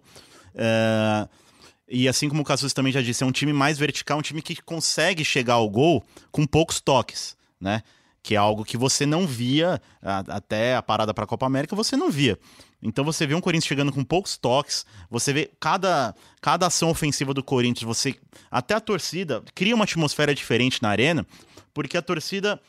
[0.53, 1.27] É
[1.89, 4.41] e assim como o Casus também já disse, é um time mais vertical, um time
[4.41, 7.81] que consegue chegar ao gol com poucos toques, né?
[8.21, 11.75] Que é algo que você não via a, até a parada para a Copa América,
[11.75, 12.37] você não via.
[12.81, 17.33] Então você vê um Corinthians chegando com poucos toques, você vê cada, cada ação ofensiva
[17.33, 18.15] do Corinthians, você
[18.51, 21.25] até a torcida cria uma atmosfera diferente na arena,
[21.73, 22.61] porque a torcida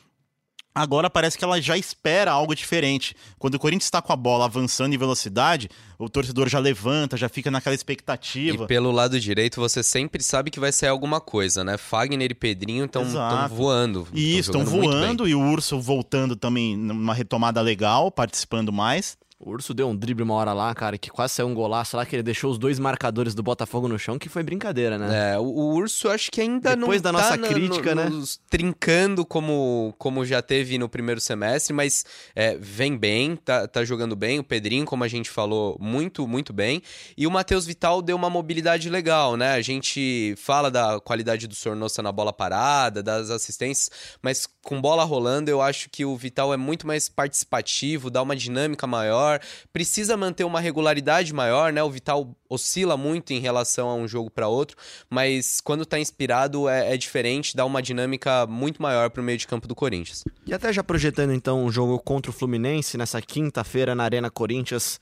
[0.73, 3.15] Agora parece que ela já espera algo diferente.
[3.37, 7.27] Quando o Corinthians está com a bola avançando em velocidade, o torcedor já levanta, já
[7.27, 8.63] fica naquela expectativa.
[8.63, 11.77] E pelo lado direito você sempre sabe que vai ser alguma coisa, né?
[11.77, 13.03] Fagner e Pedrinho estão
[13.49, 14.07] voando.
[14.13, 19.17] E isso, estão voando e o Urso voltando também numa retomada legal, participando mais.
[19.43, 22.05] O Urso deu um drible uma hora lá, cara, que quase saiu um golaço lá,
[22.05, 25.33] que ele deixou os dois marcadores do Botafogo no chão, que foi brincadeira, né?
[25.33, 28.23] É, o, o Urso acho que ainda Depois não da tá nossa crítica, no, né?
[28.47, 34.15] trincando como, como já teve no primeiro semestre, mas é, vem bem, tá, tá jogando
[34.15, 34.37] bem.
[34.37, 36.83] O Pedrinho, como a gente falou, muito, muito bem.
[37.17, 39.53] E o Matheus Vital deu uma mobilidade legal, né?
[39.53, 43.89] A gente fala da qualidade do Sornossa na bola parada, das assistências,
[44.21, 48.35] mas com bola rolando, eu acho que o Vital é muito mais participativo, dá uma
[48.35, 49.30] dinâmica maior
[49.71, 51.81] precisa manter uma regularidade maior, né?
[51.83, 54.75] O Vital oscila muito em relação a um jogo para outro,
[55.09, 59.47] mas quando tá inspirado é, é, diferente, dá uma dinâmica muito maior pro meio de
[59.47, 60.23] campo do Corinthians.
[60.45, 64.99] E até já projetando então um jogo contra o Fluminense nessa quinta-feira na Arena Corinthians,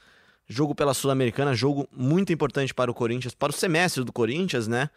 [0.48, 4.90] jogo pela Sul-Americana, jogo muito importante para o Corinthians, para o semestre do Corinthians, né?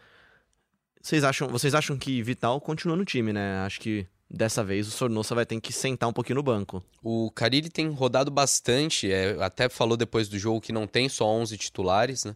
[1.01, 3.59] Vocês acham, vocês acham que Vital continua no time, né?
[3.65, 6.83] Acho que dessa vez o Sornosa vai ter que sentar um pouquinho no banco.
[7.03, 11.27] O Carilli tem rodado bastante, é, até falou depois do jogo que não tem só
[11.27, 12.35] 11 titulares, né?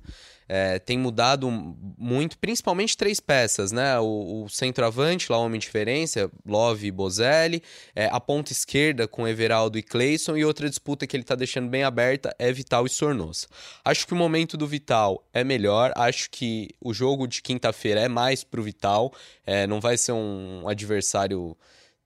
[0.49, 1.49] É, tem mudado
[1.97, 3.99] muito, principalmente três peças, né?
[3.99, 7.62] O, o centroavante, lá o homem de diferença, Love e Bozelli,
[7.93, 11.67] é, a ponta esquerda com Everaldo e Clayson, e outra disputa que ele tá deixando
[11.67, 13.47] bem aberta é Vital e Sornosa.
[13.83, 18.07] Acho que o momento do Vital é melhor, acho que o jogo de quinta-feira é
[18.07, 19.12] mais pro Vital,
[19.45, 21.57] é, não vai ser um adversário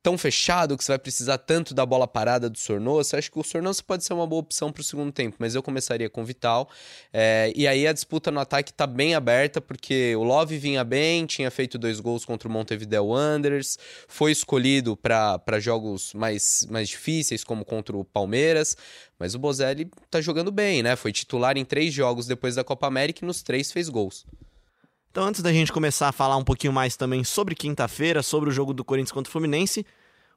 [0.04, 3.44] tão fechado que você vai precisar tanto da bola parada do Sornosa, acho que o
[3.44, 6.26] Sornosa pode ser uma boa opção para o segundo tempo, mas eu começaria com o
[6.26, 6.70] Vital.
[7.14, 11.26] É, e aí a disputa no ataque está bem aberta, porque o Love vinha bem,
[11.26, 17.44] tinha feito dois gols contra o Montevideo Wanderers, foi escolhido para jogos mais, mais difíceis,
[17.44, 18.76] como contra o Palmeiras,
[19.20, 20.96] mas o Bozelli está jogando bem, né?
[20.96, 24.26] Foi titular em três jogos depois da Copa América e nos três fez gols.
[25.12, 28.52] Então, antes da gente começar a falar um pouquinho mais também sobre quinta-feira, sobre o
[28.52, 29.86] jogo do Corinthians contra o Fluminense,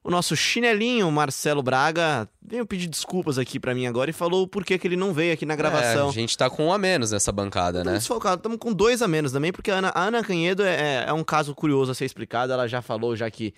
[0.02, 4.64] o nosso chinelinho Marcelo Braga veio pedir desculpas aqui para mim agora e falou por
[4.64, 6.08] que, que ele não veio aqui na gravação.
[6.08, 7.98] É, a gente tá com um a menos nessa bancada, Estamos né?
[8.00, 8.40] Desfalcado.
[8.40, 11.22] Estamos com dois a menos também, porque a Ana, a Ana Canhedo é, é, um
[11.22, 12.52] caso curioso a ser explicado.
[12.52, 13.54] Ela já falou já que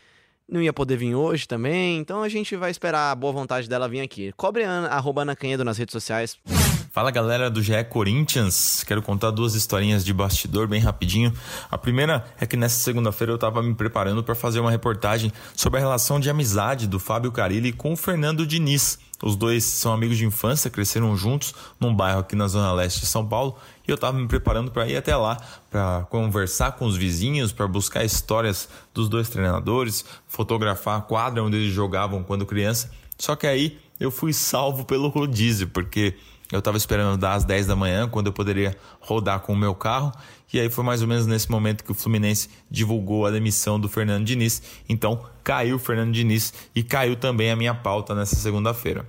[0.47, 3.89] não ia poder vir hoje também, então a gente vai esperar a boa vontade dela
[3.89, 4.33] vir aqui.
[4.37, 6.37] Cobre a Ana, arroba Ana Canhedo nas redes sociais.
[6.97, 11.31] Fala galera do GE Corinthians, quero contar duas historinhas de bastidor bem rapidinho.
[11.71, 15.79] A primeira é que nessa segunda-feira eu estava me preparando para fazer uma reportagem sobre
[15.79, 18.99] a relação de amizade do Fábio Carilli com o Fernando Diniz.
[19.23, 23.07] Os dois são amigos de infância, cresceram juntos num bairro aqui na zona leste de
[23.07, 25.37] São Paulo e eu estava me preparando para ir até lá
[25.71, 31.59] para conversar com os vizinhos, para buscar histórias dos dois treinadores, fotografar a quadra onde
[31.59, 32.91] eles jogavam quando criança.
[33.19, 36.15] Só que aí eu fui salvo pelo rodízio, porque
[36.53, 39.75] eu estava esperando dar às 10 da manhã, quando eu poderia rodar com o meu
[39.75, 40.13] carro.
[40.53, 43.89] E aí foi mais ou menos nesse momento que o Fluminense divulgou a demissão do
[43.89, 44.63] Fernando Diniz.
[44.89, 49.05] Então caiu o Fernando Diniz e caiu também a minha pauta nessa segunda-feira.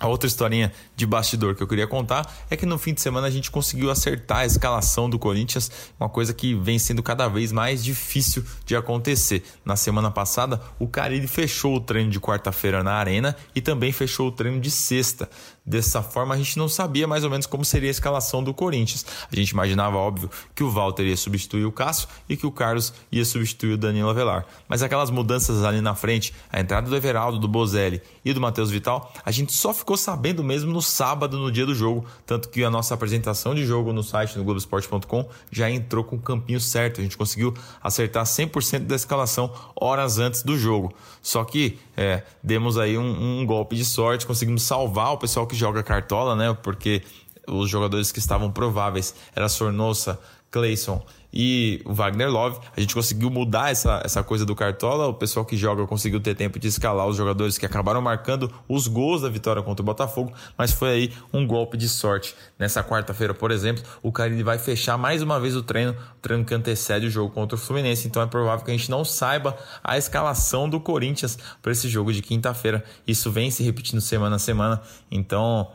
[0.00, 3.26] A outra historinha de bastidor que eu queria contar é que no fim de semana
[3.26, 7.52] a gente conseguiu acertar a escalação do Corinthians, uma coisa que vem sendo cada vez
[7.52, 9.44] mais difícil de acontecer.
[9.62, 14.28] Na semana passada, o Carille fechou o treino de quarta-feira na Arena e também fechou
[14.28, 15.28] o treino de sexta.
[15.64, 19.04] Dessa forma, a gente não sabia mais ou menos como seria a escalação do Corinthians.
[19.30, 22.92] A gente imaginava, óbvio, que o Walter ia substituir o Cássio e que o Carlos
[23.12, 24.46] ia substituir o Danilo Avelar.
[24.66, 28.70] Mas aquelas mudanças ali na frente, a entrada do Everaldo, do Bozelli e do Matheus
[28.70, 32.06] Vital, a gente só ficou sabendo mesmo no sábado, no dia do jogo.
[32.24, 36.20] Tanto que a nossa apresentação de jogo no site, no Globoesporte.com, já entrou com o
[36.20, 37.00] campinho certo.
[37.00, 40.92] A gente conseguiu acertar 100% da escalação horas antes do jogo.
[41.22, 45.59] Só que é, demos aí um, um golpe de sorte, conseguimos salvar o pessoal que
[45.60, 46.56] joga cartola, né?
[46.62, 47.02] Porque
[47.46, 50.18] os jogadores que estavam prováveis era Sornosa,
[50.50, 52.58] Clayson e o Wagner Love.
[52.76, 55.06] A gente conseguiu mudar essa, essa coisa do Cartola.
[55.06, 58.86] O pessoal que joga conseguiu ter tempo de escalar os jogadores que acabaram marcando os
[58.86, 62.34] gols da vitória contra o Botafogo, mas foi aí um golpe de sorte.
[62.58, 66.44] Nessa quarta-feira, por exemplo, o Carille vai fechar mais uma vez o treino, o treino
[66.44, 68.06] que antecede o jogo contra o Fluminense.
[68.06, 72.12] Então é provável que a gente não saiba a escalação do Corinthians para esse jogo
[72.12, 72.84] de quinta-feira.
[73.06, 74.80] Isso vem se repetindo semana a semana.
[75.10, 75.68] Então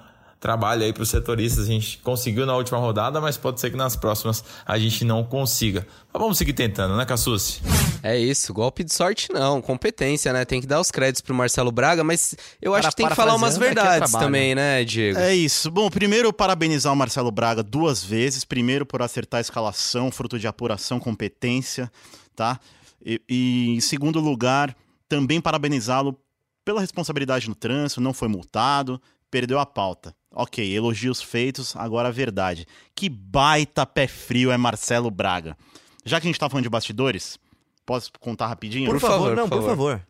[0.46, 1.66] trabalho aí para os setoristas.
[1.66, 5.24] A gente conseguiu na última rodada, mas pode ser que nas próximas a gente não
[5.24, 5.88] consiga.
[6.14, 7.64] Mas vamos seguir tentando, né, Cassucci?
[8.04, 10.46] É isso, golpe de sorte não, competência, né?
[10.46, 13.34] Tem que dar os créditos pro Marcelo Braga, mas eu acho que tem que falar
[13.34, 15.18] umas verdades é também, né, Diego?
[15.18, 15.72] É isso.
[15.72, 18.46] Bom, primeiro parabenizar o Marcelo Braga duas vezes.
[18.46, 21.92] Primeiro por acertar a escalação, fruto de apuração, competência,
[22.36, 22.60] tá?
[23.04, 24.78] E, e em segundo lugar,
[25.10, 26.16] também parabenizá-lo
[26.64, 30.16] pela responsabilidade no trânsito, não foi multado, perdeu a pauta.
[30.36, 32.68] Ok, elogios feitos, agora a verdade.
[32.94, 35.58] Que baita pé frio é Marcelo Braga.
[36.04, 37.40] Já que a gente tá falando de bastidores,
[37.86, 38.86] posso contar rapidinho?
[38.86, 40.08] Por, por favor, favor, não, por, por favor.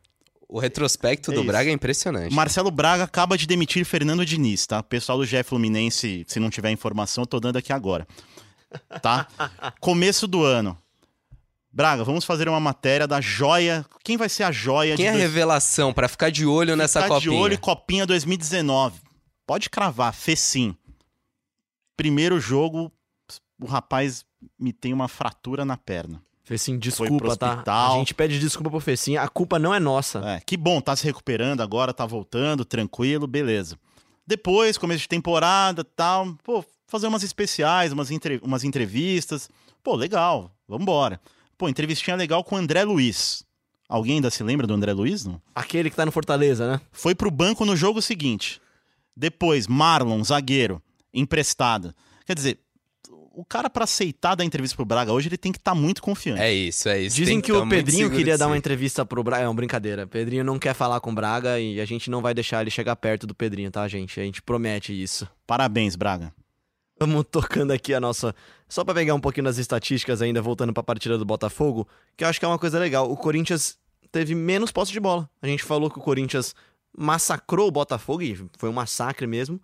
[0.50, 2.34] O retrospecto é do Braga é impressionante.
[2.34, 4.80] Marcelo Braga acaba de demitir Fernando Diniz, tá?
[4.80, 8.08] O pessoal do GE Fluminense, se não tiver informação, eu tô dando aqui agora.
[9.02, 9.28] Tá?
[9.80, 10.78] Começo do ano.
[11.72, 13.86] Braga, vamos fazer uma matéria da joia.
[14.04, 15.24] Quem vai ser a joia Quem de é a dois...
[15.24, 17.20] revelação para ficar de olho ficar nessa copinha?
[17.20, 19.05] de olho Copinha 2019.
[19.46, 20.76] Pode cravar, fez sim.
[21.96, 22.92] Primeiro jogo,
[23.60, 24.26] o rapaz
[24.60, 26.22] me tem uma fratura na perna.
[26.44, 27.64] Fecinho, desculpa, tá?
[27.88, 30.20] A gente pede desculpa pro Fecinho, a culpa não é nossa.
[30.20, 33.80] É, que bom, tá se recuperando agora, tá voltando, tranquilo, beleza.
[34.28, 38.40] Depois, começo de temporada tal, pô, fazer umas especiais, umas, entre...
[38.44, 39.50] umas entrevistas.
[39.84, 41.20] Pô, legal, vambora.
[41.58, 43.44] Pô, entrevistinha legal com o André Luiz.
[43.90, 45.42] Alguém ainda se lembra do André Luiz, não?
[45.54, 46.82] Aquele que tá no Fortaleza, né?
[46.92, 48.62] Foi pro banco no jogo seguinte.
[49.16, 50.82] Depois, Marlon, zagueiro,
[51.14, 51.94] emprestado.
[52.26, 52.60] Quer dizer,
[53.36, 56.02] o cara para aceitar dar entrevista pro Braga hoje, ele tem que estar tá muito
[56.02, 56.42] confiante.
[56.42, 57.16] É isso, é isso.
[57.16, 59.44] Dizem que, tá o muito Pedrinho queria dar uma entrevista pro Braga.
[59.44, 60.08] É uma brincadeira.
[60.08, 62.96] Pedrinho não quer falar com o Braga e a gente não vai deixar ele chegar
[62.96, 64.20] perto do Pedrinho, tá, gente?
[64.20, 65.28] A gente promete isso.
[65.46, 66.34] Parabéns, Braga.
[66.98, 68.34] Vamos tocando aqui a nossa.
[68.70, 72.28] Só pra pegar um pouquinho das estatísticas ainda, voltando pra partida do Botafogo, que eu
[72.30, 73.12] acho que é uma coisa legal.
[73.12, 73.78] O Corinthians
[74.12, 75.30] teve menos posse de bola.
[75.42, 76.56] A gente falou que o Corinthians
[76.98, 79.60] massacrou o Botafogo, e foi um massacre mesmo,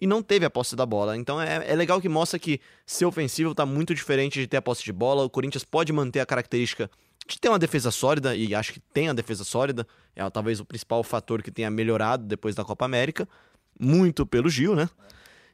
[0.00, 1.16] e não teve a posse da bola.
[1.16, 4.62] Então é, é legal que mostra que ser ofensivo tá muito diferente de ter a
[4.62, 5.24] posse de bola.
[5.24, 6.90] O Corinthians pode manter a característica
[7.26, 9.86] de ter uma defesa sólida, e acho que tem a defesa sólida.
[10.16, 13.28] É talvez o principal fator que tenha melhorado depois da Copa América.
[13.78, 14.88] Muito pelo Gil, né?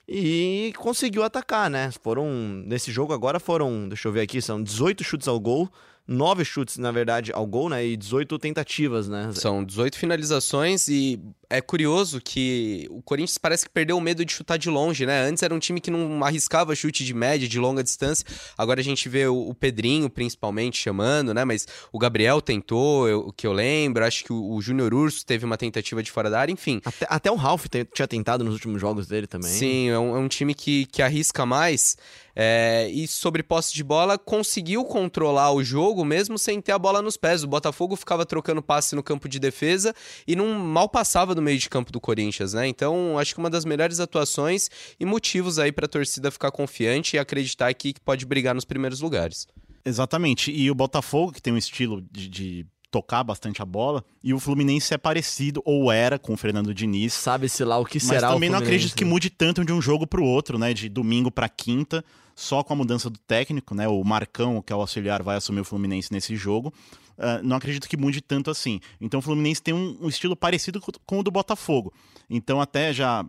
[0.07, 1.91] E conseguiu atacar, né?
[2.03, 2.29] Foram.
[2.67, 3.89] Nesse jogo agora foram.
[3.89, 5.71] Deixa eu ver aqui, são 18 chutes ao gol.
[6.07, 7.85] 9 chutes, na verdade, ao gol, né?
[7.87, 9.31] E 18 tentativas, né?
[9.33, 14.33] São 18 finalizações e é curioso que o Corinthians parece que perdeu o medo de
[14.33, 15.23] chutar de longe, né?
[15.23, 18.27] Antes era um time que não arriscava chute de média, de longa distância.
[18.59, 21.45] Agora a gente vê o Pedrinho, principalmente, chamando, né?
[21.45, 24.05] Mas o Gabriel tentou, eu- o que eu lembro.
[24.05, 26.81] Acho que o, o Júnior Urso teve uma tentativa de fora da área, enfim.
[26.85, 29.51] Até, até o Ralph te- tinha tentado nos últimos jogos dele também.
[29.51, 31.97] Sim, é um, é um time que, que arrisca mais.
[32.35, 37.01] É, e sobre posse de bola, conseguiu controlar o jogo mesmo sem ter a bola
[37.01, 37.44] nos pés.
[37.44, 39.94] O Botafogo ficava trocando passe no campo de defesa
[40.27, 42.66] e não mal passava do meio de campo do Corinthians, né?
[42.66, 44.68] Então, acho que uma das melhores atuações
[44.99, 49.01] e motivos aí pra torcida ficar confiante e acreditar que que pode brigar nos primeiros
[49.01, 49.47] lugares.
[49.85, 50.51] Exatamente.
[50.51, 54.39] E o Botafogo, que tem um estilo de, de tocar bastante a bola, e o
[54.39, 57.13] Fluminense é parecido, ou era, com o Fernando Diniz.
[57.13, 59.83] Sabe-se lá o que Mas será também o não acredito que mude tanto de um
[59.83, 60.73] jogo pro outro, né?
[60.73, 62.05] De domingo pra quinta,
[62.37, 63.89] só com a mudança do técnico, né?
[63.89, 66.73] O Marcão, que é o auxiliar, vai assumir o Fluminense nesse jogo.
[67.19, 68.81] Ah, não acredito que mude tanto assim.
[69.01, 71.93] Então o Fluminense tem um, um estilo parecido co- com o do Botafogo.
[72.31, 73.25] Então, até já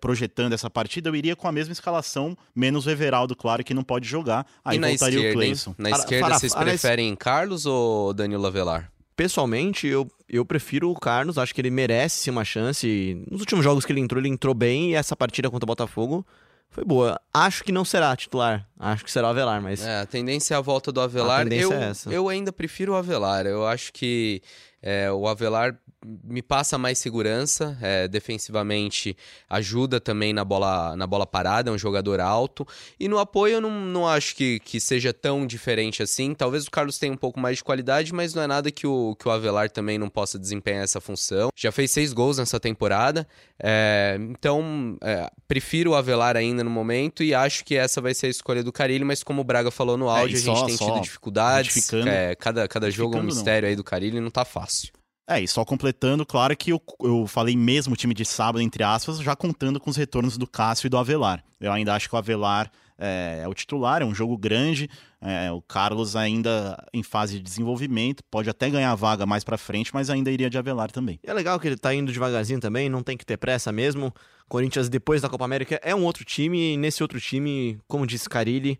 [0.00, 3.82] projetando essa partida, eu iria com a mesma escalação, menos o Everaldo, claro, que não
[3.84, 4.46] pode jogar.
[4.64, 5.48] Aí e na voltaria o esquerda, hein?
[5.50, 5.74] Cleison.
[5.78, 8.90] Na esquerda, Fara- vocês na es- preferem Carlos ou Danilo Avelar?
[9.16, 11.38] Pessoalmente, eu, eu prefiro o Carlos.
[11.38, 13.24] Acho que ele merece uma chance.
[13.30, 14.90] Nos últimos jogos que ele entrou, ele entrou bem.
[14.90, 16.26] E essa partida contra o Botafogo
[16.68, 17.20] foi boa.
[17.32, 18.68] Acho que não será titular.
[18.76, 19.80] Acho que será o Avelar, mas...
[19.86, 21.40] É, a tendência é a volta do Avelar.
[21.40, 22.10] A tendência eu, é essa.
[22.10, 23.46] eu ainda prefiro o Avelar.
[23.46, 24.42] Eu acho que
[24.82, 25.78] é, o Avelar
[26.22, 29.16] me passa mais segurança, é, defensivamente
[29.48, 32.66] ajuda também na bola, na bola parada, é um jogador alto.
[33.00, 36.34] E no apoio eu não, não acho que, que seja tão diferente assim.
[36.34, 39.16] Talvez o Carlos tenha um pouco mais de qualidade, mas não é nada que o,
[39.18, 41.48] que o Avelar também não possa desempenhar essa função.
[41.56, 43.26] Já fez seis gols nessa temporada,
[43.58, 48.26] é, então é, prefiro o Avelar ainda no momento e acho que essa vai ser
[48.26, 50.58] a escolha do Carilli, mas como o Braga falou no É, áudio, e a gente
[50.58, 51.92] só- tem tido dificuldades.
[51.92, 53.34] é, cada, cada jogo é um retificando não.
[53.36, 54.92] mistério aí do Carilli, não tá fácil.
[55.26, 59.18] É, e só completando, claro que eu, eu falei mesmo time de sábado, entre aspas,
[59.20, 61.42] já contando com os retornos do Cássio e do Avelar.
[61.58, 64.88] Eu ainda acho que o Avelar é, é o titular, é um jogo grande.
[65.20, 69.94] é, o Carlos ainda em fase de desenvolvimento, pode até ganhar vaga mais pra frente,
[69.94, 71.18] mas ainda iria de Avelar também.
[71.24, 74.12] E é legal que ele tá indo devagarzinho também, não tem que ter pressa mesmo.
[74.46, 78.28] Corinthians, depois da Copa América, é um outro time, e nesse outro time, como disse
[78.28, 78.78] Carilli,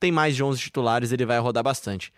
[0.00, 2.10] tem mais de 11 titulares, ele vai rodar bastante.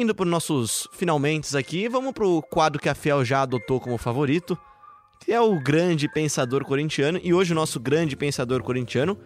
[0.00, 4.56] Indo para nossos finalmente aqui, vamos pro quadro que a Fiel já adotou como favorito,
[5.22, 9.18] que é o grande pensador corintiano, e hoje o nosso grande pensador corintiano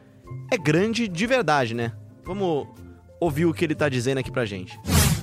[0.52, 1.92] é grande de verdade, né?
[2.24, 2.66] Vamos
[3.20, 4.76] ouvir o que ele tá dizendo aqui pra gente.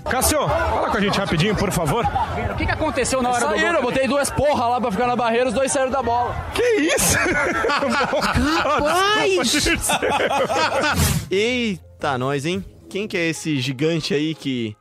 [0.09, 2.05] Cássio, fala com a gente rapidinho, por favor.
[2.05, 3.75] O que, que aconteceu na hora do Saíram, gol?
[3.75, 6.33] eu botei duas porra lá pra ficar na barreira, os dois saíram da bola.
[6.55, 7.17] Que isso?
[8.63, 9.67] Rapaz!
[11.29, 12.63] Eita, nós, hein?
[12.89, 14.75] Quem que é esse gigante aí que,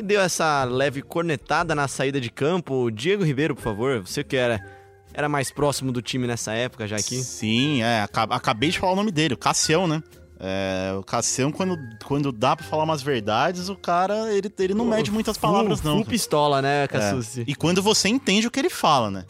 [0.00, 2.90] que deu essa leve cornetada na saída de campo?
[2.90, 4.00] Diego Ribeiro, por favor.
[4.00, 4.64] Você que era,
[5.12, 7.16] era mais próximo do time nessa época já aqui.
[7.22, 10.02] Sim, é, aca- acabei de falar o nome dele, o Cassião, né?
[10.42, 11.76] É, o Cassião, quando,
[12.06, 15.90] quando dá pra falar umas verdades, o cara, ele, ele não mede muitas palavras, full,
[15.90, 15.98] não.
[15.98, 16.88] Full pistola, né, É.
[16.88, 17.44] Cassucci?
[17.46, 19.24] E quando você entende o que ele fala, né?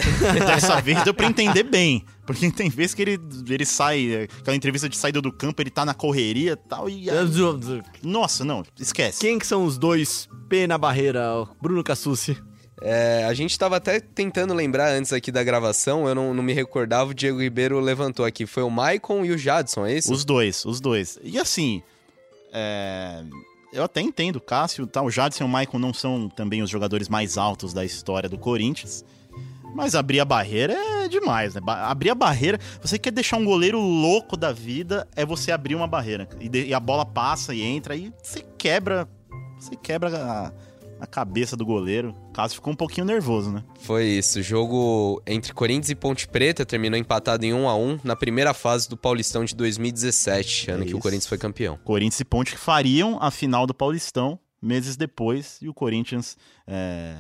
[0.47, 2.05] Dessa vez deu pra entender bem.
[2.25, 3.19] Porque tem vezes que ele,
[3.49, 7.11] ele sai, aquela entrevista de saída do campo, ele tá na correria e tal, e.
[7.11, 7.17] aí-
[8.05, 9.19] Nossa, não, esquece.
[9.21, 11.45] Quem que são os dois P na barreira?
[11.61, 12.37] Bruno Cassucci.
[12.83, 16.53] É, a gente tava até tentando lembrar antes aqui da gravação, eu não, não me
[16.53, 18.47] recordava, o Diego Ribeiro levantou aqui.
[18.47, 20.13] Foi o Maicon e o Jadson, é isso?
[20.13, 21.19] Os dois, os dois.
[21.23, 21.83] E assim,
[22.53, 23.23] é,
[23.73, 27.09] eu até entendo, Cássio, tá, o Jadson e o Maicon não são também os jogadores
[27.09, 29.05] mais altos da história do Corinthians.
[29.75, 31.61] Mas abrir a barreira é demais, né?
[31.65, 35.87] Abrir a barreira, você quer deixar um goleiro louco da vida, é você abrir uma
[35.87, 36.29] barreira.
[36.41, 39.09] E, e a bola passa e entra, aí você quebra.
[39.61, 40.53] Você quebra a,
[41.01, 42.15] na cabeça do goleiro.
[42.29, 43.65] O Cássio ficou um pouquinho nervoso, né?
[43.81, 44.39] Foi isso.
[44.39, 48.53] O jogo entre Corinthians e Ponte Preta terminou empatado em 1 a 1 na primeira
[48.53, 51.03] fase do Paulistão de 2017, ano É que o isso.
[51.03, 51.79] Corinthians foi campeão.
[51.85, 55.57] Corinthians e Ponte que fariam a final do Paulistão meses depois.
[55.63, 56.37] E o Corinthians
[56.67, 57.15] é,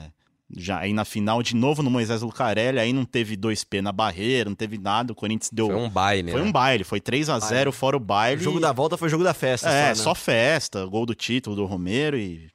[0.54, 2.78] já aí na final de novo no Moisés Lucarelli.
[2.78, 5.12] Aí não teve 2P na barreira, não teve nada.
[5.12, 5.68] O Corinthians deu.
[5.68, 6.46] Foi um baile, Foi né?
[6.46, 8.42] um baile, foi 3 a 0 fora o O baile.
[8.42, 9.70] jogo da volta foi o jogo da festa.
[9.70, 9.94] É, né?
[9.94, 12.48] só festa, gol do título do Romero e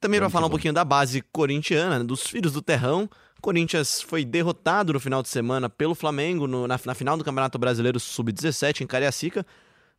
[0.00, 0.58] Também para falar um que vamos.
[0.58, 3.08] pouquinho da base corintiana, né, dos filhos do terrão.
[3.40, 7.58] Corinthians foi derrotado no final de semana pelo Flamengo no- na, na final do Campeonato
[7.58, 9.46] Brasileiro Sub-17 em Cariacica.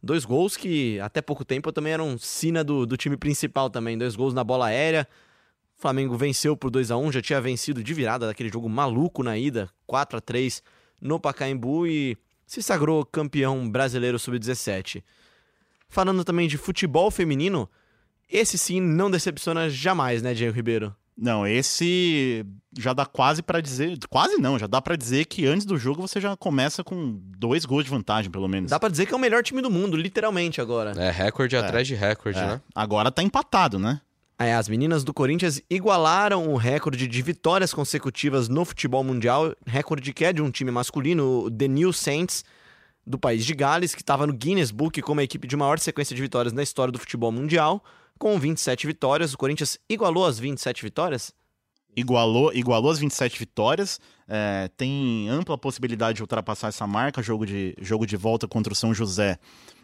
[0.02, 3.98] Dois gols que até pouco tempo também eram sina do, do time principal também.
[3.98, 5.08] Dois gols na bola aérea.
[5.78, 9.24] O Flamengo venceu por 2 a 1 já tinha vencido de virada daquele jogo maluco
[9.24, 10.62] na ida, 4 a 3
[11.00, 15.04] no Pacaembu e se sagrou campeão brasileiro Sub-17.
[15.90, 17.68] Falando também de futebol feminino,
[18.32, 20.96] esse sim não decepciona jamais, né, Diego Ribeiro?
[21.18, 22.46] Não, esse
[22.78, 26.02] já dá quase pra dizer, quase não, já dá pra dizer que antes do jogo
[26.02, 28.72] você já começa com dois gols de vantagem, pelo menos.
[28.72, 30.92] Dá pra dizer que é o melhor time do mundo, literalmente agora.
[30.92, 32.62] É, recorde atrás de recorde, É, né?
[32.74, 34.02] Agora tá empatado, né?
[34.40, 40.12] É, as meninas do Corinthians igualaram o recorde de vitórias consecutivas no futebol mundial, recorde
[40.14, 42.44] que é de um time masculino, o The New Saints,
[43.06, 46.16] do país de Gales, que estava no Guinness Book como a equipe de maior sequência
[46.16, 47.84] de vitórias na história do futebol mundial,
[48.22, 49.34] com 27 vitórias.
[49.34, 51.34] O Corinthians igualou as 27 vitórias?
[51.98, 57.76] Igualou, igualou as 27 vitórias, é, tem ampla possibilidade de ultrapassar essa marca, jogo de,
[57.82, 59.38] jogo de volta contra o São José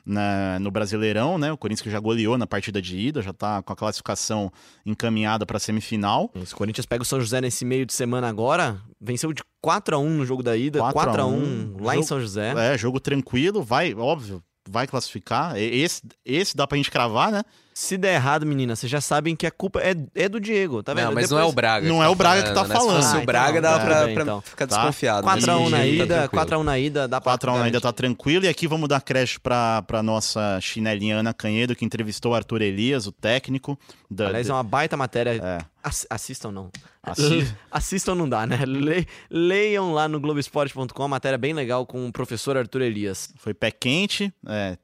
[0.05, 1.51] na- no Brasileirão, né?
[1.51, 4.49] O Corinthians que já goleou na partida de ida, já tá com a classificação
[4.85, 6.31] encaminhada para semifinal.
[6.33, 9.99] O Corinthians pega o São José nesse meio de semana agora, venceu de 4 a
[9.99, 12.21] 1 no jogo da ida, 4 4 a a 1, 1 lá em jogo- São
[12.21, 12.53] José.
[12.73, 15.57] É, jogo tranquilo, vai, óbvio, vai classificar.
[15.57, 17.43] Esse, esse dá pra gente cravar, né?
[17.79, 20.95] Se der errado, menina, vocês já sabem que a culpa é, é do Diego, tá
[20.95, 21.05] vendo?
[21.05, 21.87] Não, mas não é o Braga.
[21.87, 22.67] Não que é tá o Braga que tá né?
[22.69, 23.03] Se fosse falando.
[23.03, 24.41] o Ah, Braga, então, dava tudo pra, bem, pra então.
[24.41, 24.75] ficar Tá.
[24.77, 25.23] desconfiado.
[25.27, 26.29] 4x1 mas na tá ida, tranquilo.
[26.45, 27.67] 4x1 na ida, dá pra 4 a 1 garantir.
[27.75, 28.45] ainda tá tranquilo.
[28.45, 32.63] E aqui vamos dar crédito pra, pra nossa chinelinha Ana Canhedo, que entrevistou o Arthur
[32.63, 33.77] Elias, o técnico.
[34.09, 35.39] Da, Aliás, é uma baita matéria.
[35.39, 36.71] é, Ass- assistam, não.
[37.03, 38.57] Assi- Assistam não dá, né?
[38.65, 43.29] Le- leiam lá no Globoesporte.com, uma matéria bem legal com o professor Arthur Elias.
[43.37, 44.33] foi pé quente.
[44.47, 44.77] é,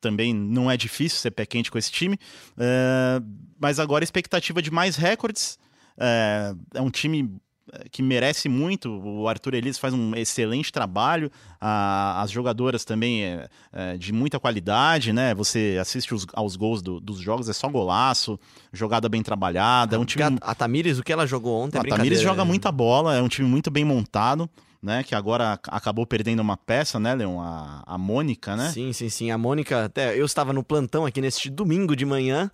[0.00, 2.18] também não é difícil ser pé quente com esse time.
[2.58, 3.20] é,
[3.58, 5.58] mas agora a expectativa de mais recordes.
[5.98, 7.36] É, é um time
[7.72, 8.90] é, que merece muito.
[8.90, 11.30] O Arthur Elias faz um excelente trabalho.
[11.62, 15.34] a- as jogadoras também é, é, de muita qualidade, né?
[15.34, 18.40] Você assiste os- aos gols do- dos jogos, é só golaço,
[18.72, 19.94] jogada bem trabalhada.
[19.96, 21.84] É um time a, Tamires, o que ela jogou ontem é a.
[21.98, 24.48] Tamires joga muita bola, é um time muito bem montado,
[24.82, 25.02] né?
[25.04, 27.40] Que agora ac- acabou perdendo uma peça, né, Leon?
[27.40, 28.70] A, a Mônica, né?
[28.70, 29.30] Sim, sim, sim.
[29.30, 32.50] A Mônica, até eu estava no plantão aqui neste domingo de manhã.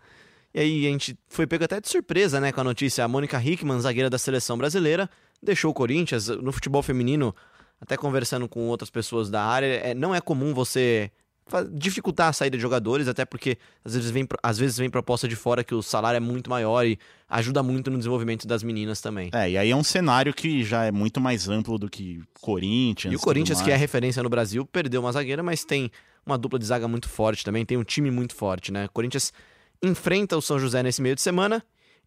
[0.54, 3.04] E aí a gente foi pego até de surpresa, né, com a notícia.
[3.04, 5.08] A Mônica Hickman, zagueira da seleção brasileira,
[5.42, 7.34] deixou o Corinthians no futebol feminino.
[7.78, 11.10] Até conversando com outras pessoas da área, é, não é comum você
[11.72, 15.36] dificultar a saída de jogadores, até porque às vezes vem, às vezes vem proposta de
[15.36, 19.30] fora que o salário é muito maior e ajuda muito no desenvolvimento das meninas também.
[19.32, 23.12] É, e aí é um cenário que já é muito mais amplo do que Corinthians.
[23.12, 25.90] E o Corinthians, que é referência no Brasil, perdeu uma zagueira, mas tem
[26.24, 28.86] uma dupla de zaga muito forte também, tem um time muito forte, né?
[28.86, 29.32] O Corinthians
[29.82, 31.62] enfrenta o São José nesse meio de semana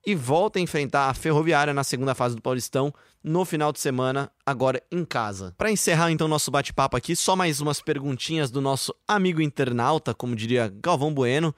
[0.05, 2.93] e volta a enfrentar a Ferroviária na segunda fase do Paulistão
[3.23, 5.53] no final de semana, agora em casa.
[5.57, 10.35] Para encerrar então nosso bate-papo aqui, só mais umas perguntinhas do nosso amigo internauta, como
[10.35, 11.53] diria Galvão Bueno.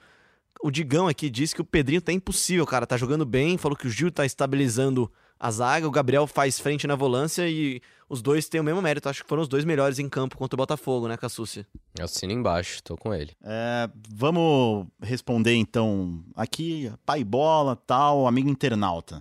[0.62, 3.86] O Digão aqui disse que o Pedrinho tá impossível, cara, tá jogando bem, falou que
[3.86, 5.10] o Gil tá estabilizando
[5.42, 9.08] a zaga, o Gabriel faz frente na volância e os dois têm o mesmo mérito.
[9.08, 11.66] Acho que foram os dois melhores em campo contra o Botafogo, né, Cassucci?
[12.00, 13.36] Assina embaixo, tô com ele.
[13.42, 19.20] É, vamos responder então aqui, pai bola, tal, amigo internauta.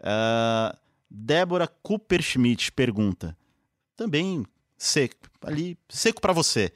[0.00, 0.76] É,
[1.08, 3.36] Débora Cooperschmidt pergunta,
[3.96, 4.44] também
[4.76, 6.72] seco, ali, seco pra você.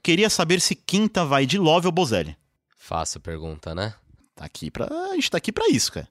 [0.00, 2.36] Queria saber se quinta vai de Love ou Bozelli.
[2.76, 3.94] Fácil pergunta, né?
[4.36, 6.08] Tá aqui pra, a gente tá aqui pra isso, cara.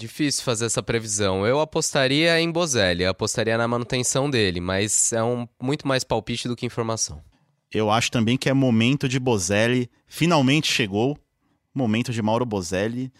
[0.00, 1.46] Difícil fazer essa previsão.
[1.46, 6.56] Eu apostaria em Bozelli, apostaria na manutenção dele, mas é um muito mais palpite do
[6.56, 7.22] que informação.
[7.70, 9.90] Eu acho também que é momento de Bozelli.
[10.06, 11.18] Finalmente chegou.
[11.74, 13.12] Momento de Mauro Bozelli.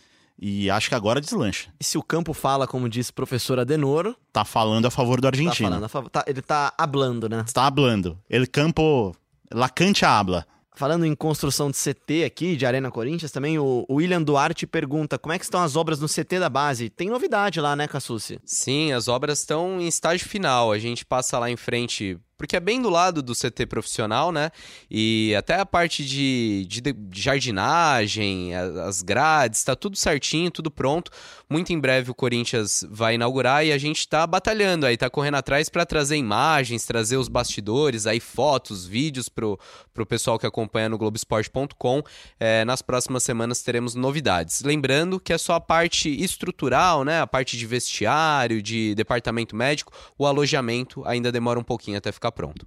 [0.42, 1.68] E acho que agora deslancha.
[1.78, 5.22] E se o campo fala, como disse o professor Adenoro, Tá falando a favor do
[5.24, 5.68] tá argentino.
[5.68, 7.44] falando, a fav- tá- ele tá hablando, né?
[7.46, 8.18] Está hablando.
[8.28, 9.14] El campo.
[9.52, 10.46] La cancha habla.
[10.80, 15.34] Falando em construção de CT aqui, de Arena Corinthians, também o William Duarte pergunta como
[15.34, 16.88] é que estão as obras no CT da base.
[16.88, 18.40] Tem novidade lá, né, Cassucci?
[18.46, 20.72] Sim, as obras estão em estágio final.
[20.72, 24.50] A gente passa lá em frente porque é bem do lado do CT profissional, né?
[24.90, 26.80] E até a parte de, de,
[27.12, 31.10] jardinagem, as grades, tá tudo certinho, tudo pronto.
[31.50, 35.34] Muito em breve o Corinthians vai inaugurar e a gente tá batalhando aí, tá correndo
[35.34, 39.60] atrás para trazer imagens, trazer os bastidores, aí fotos, vídeos pro,
[39.92, 42.02] pro pessoal que acompanha no Globoesporte.com.
[42.38, 44.62] É, nas próximas semanas teremos novidades.
[44.62, 47.20] Lembrando que é só a parte estrutural, né?
[47.20, 52.29] A parte de vestiário, de departamento médico, o alojamento ainda demora um pouquinho até ficar
[52.30, 52.66] pronto.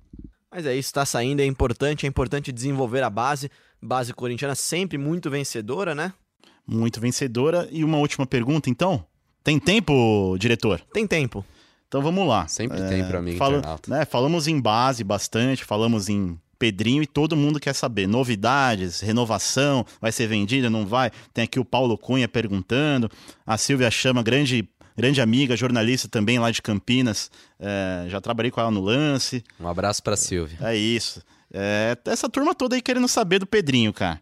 [0.52, 3.50] Mas é isso, está saindo, é importante, é importante desenvolver a base.
[3.82, 6.14] Base corintiana sempre muito vencedora, né?
[6.66, 7.68] Muito vencedora.
[7.72, 9.06] E uma última pergunta, então?
[9.44, 10.80] Tem tempo, diretor?
[10.94, 11.44] Tem tempo.
[11.88, 12.48] Então vamos lá.
[12.48, 17.36] Sempre tem para mim, fala, né, Falamos em base bastante, falamos em Pedrinho e todo
[17.36, 18.08] mundo quer saber.
[18.08, 21.12] Novidades, renovação, vai ser vendida, não vai?
[21.34, 23.12] Tem aqui o Paulo Cunha perguntando.
[23.46, 27.32] A Silvia Chama, grande, grande amiga, jornalista também lá de Campinas.
[27.60, 29.44] É, já trabalhei com ela no lance.
[29.60, 30.58] Um abraço para Silvia.
[30.62, 31.22] É isso.
[31.52, 34.22] É, essa turma toda aí querendo saber do Pedrinho, cara.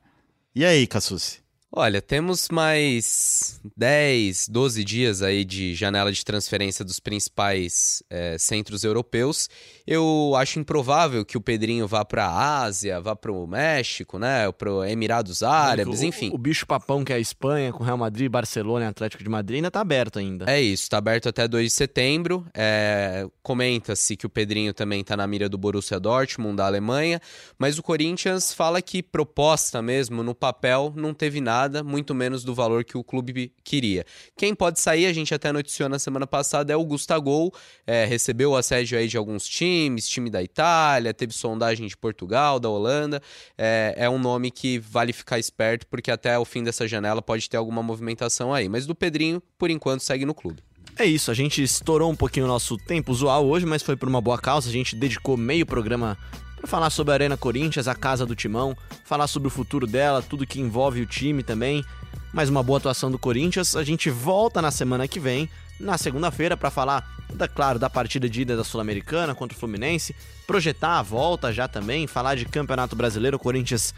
[0.54, 1.42] E aí, Cassucci?
[1.74, 8.84] Olha, temos mais 10, 12 dias aí de janela de transferência dos principais é, centros
[8.84, 9.50] europeus.
[9.86, 14.52] Eu acho improvável que o Pedrinho vá para a Ásia, vá para o México, né?
[14.52, 16.30] Para Emirados Árabes, o, enfim.
[16.34, 19.58] O, bicho papão que é a Espanha, com Real Madrid, Barcelona e Atlético de Madrid,
[19.58, 20.46] ainda tá aberto ainda.
[20.50, 22.46] É isso, tá aberto até 2 de setembro.
[22.54, 27.22] É, Comenta-se que o Pedrinho também tá na mira do Borussia Dortmund, da Alemanha.
[27.58, 32.44] Mas o Corinthians fala que proposta mesmo, no papel, não teve nada nada, muito menos
[32.44, 34.06] do valor que o clube queria.
[34.38, 37.52] Quem pode sair, a gente até noticiou na semana passada, é o Gustavo,
[37.86, 39.71] é, recebeu o assédio aí de alguns times,
[40.10, 43.22] time da Itália, teve sondagem de Portugal, da Holanda,
[43.58, 47.50] é, é um nome que vale ficar esperto, porque até o fim dessa janela pode
[47.50, 50.62] ter alguma movimentação aí, mas do Pedrinho, por enquanto, segue no clube.
[50.98, 54.10] É isso, a gente estourou um pouquinho o nosso tempo usual hoje, mas foi por
[54.10, 54.70] uma boa causa.
[54.70, 56.18] A gente dedicou meio programa
[56.58, 60.22] para falar sobre a Arena Corinthians, a casa do Timão, falar sobre o futuro dela,
[60.22, 61.84] tudo que envolve o time também.
[62.32, 63.76] Mais uma boa atuação do Corinthians.
[63.76, 65.50] A gente volta na semana que vem,
[65.82, 70.16] na segunda-feira, para falar, da, claro, da partida de ida da Sul-Americana contra o Fluminense,
[70.46, 73.38] projetar a volta já também, falar de Campeonato Brasileiro.
[73.38, 73.94] O Corinthians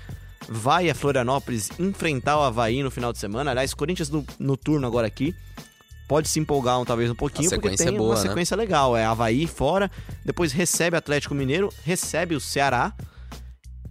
[0.47, 3.51] vai a Florianópolis enfrentar o Havaí no final de semana.
[3.51, 5.35] Aliás, Corinthians no, no turno agora aqui
[6.07, 8.21] pode se empolgar um, talvez um pouquinho, porque tem é boa, uma né?
[8.21, 8.95] sequência legal.
[8.95, 9.89] É Havaí fora,
[10.23, 12.93] depois recebe Atlético Mineiro, recebe o Ceará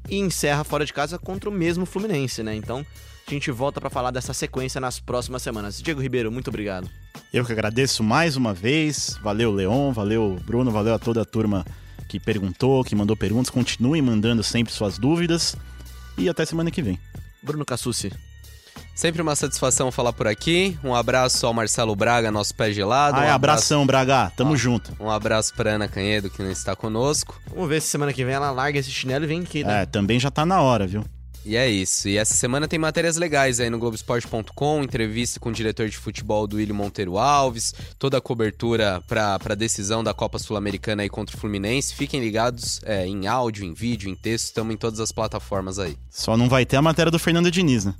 [0.09, 2.55] e encerra fora de casa contra o mesmo Fluminense, né?
[2.55, 2.85] Então
[3.35, 5.81] a gente volta para falar dessa sequência nas próximas semanas.
[5.81, 6.89] Diego Ribeiro, muito obrigado.
[7.33, 9.19] Eu que agradeço mais uma vez.
[9.23, 11.65] Valeu, Leon, valeu, Bruno, valeu a toda a turma
[12.09, 13.49] que perguntou, que mandou perguntas.
[13.49, 15.57] Continuem mandando sempre suas dúvidas.
[16.19, 16.99] E até semana que vem.
[17.43, 18.13] Bruno Cassucci.
[18.95, 20.79] Sempre uma satisfação falar por aqui.
[20.85, 23.19] Um abraço ao Marcelo Braga, nosso pé gelado.
[23.19, 24.31] Ai, um abração, Braga.
[24.37, 24.57] Tamo Ó.
[24.57, 24.95] junto.
[25.01, 27.41] Um abraço para Ana Canhedo, que não está conosco.
[27.51, 29.83] Vamos ver se semana que vem ela larga esse chinelo e vem aqui, né?
[29.83, 31.03] É, também já tá na hora, viu?
[31.45, 32.09] E é isso.
[32.09, 36.47] E essa semana tem matérias legais aí no Globoesporte.com, entrevista com o diretor de futebol
[36.47, 41.37] do William Monteiro Alves, toda a cobertura para a decisão da Copa Sul-Americana aí contra
[41.37, 41.95] o Fluminense.
[41.95, 45.97] Fiquem ligados é, em áudio, em vídeo, em texto, estamos em todas as plataformas aí.
[46.09, 47.95] Só não vai ter a matéria do Fernando Diniz, né?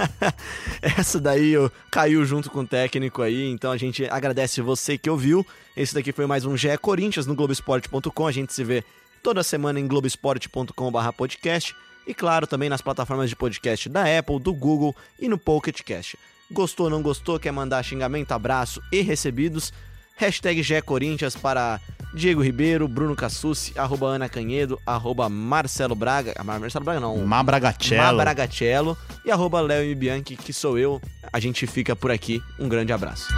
[0.80, 5.10] Essa daí ó, caiu junto com o técnico aí, então a gente agradece você que
[5.10, 5.46] ouviu.
[5.76, 8.26] Esse daqui foi mais um GE Corinthians no Globoesporte.com.
[8.26, 8.82] A gente se vê
[9.22, 11.74] toda semana em globoesporte.com/podcast
[12.06, 16.18] e claro, também nas plataformas de podcast da Apple, do Google e no Pocket Cast.
[16.50, 19.72] Gostou, não gostou, quer mandar xingamento, abraço e recebidos?
[20.16, 21.80] Hashtag GE Corinthians para
[22.12, 27.16] Diego Ribeiro, Bruno Cassucci, arroba Ana Canhedo, arroba Marcelo Braga, ah, Marcelo Braga não,
[28.12, 28.98] Má Bragatello.
[29.24, 29.94] E arroba Léo.
[29.96, 31.00] Bianchi, que sou eu.
[31.32, 32.42] A gente fica por aqui.
[32.58, 33.28] Um grande abraço.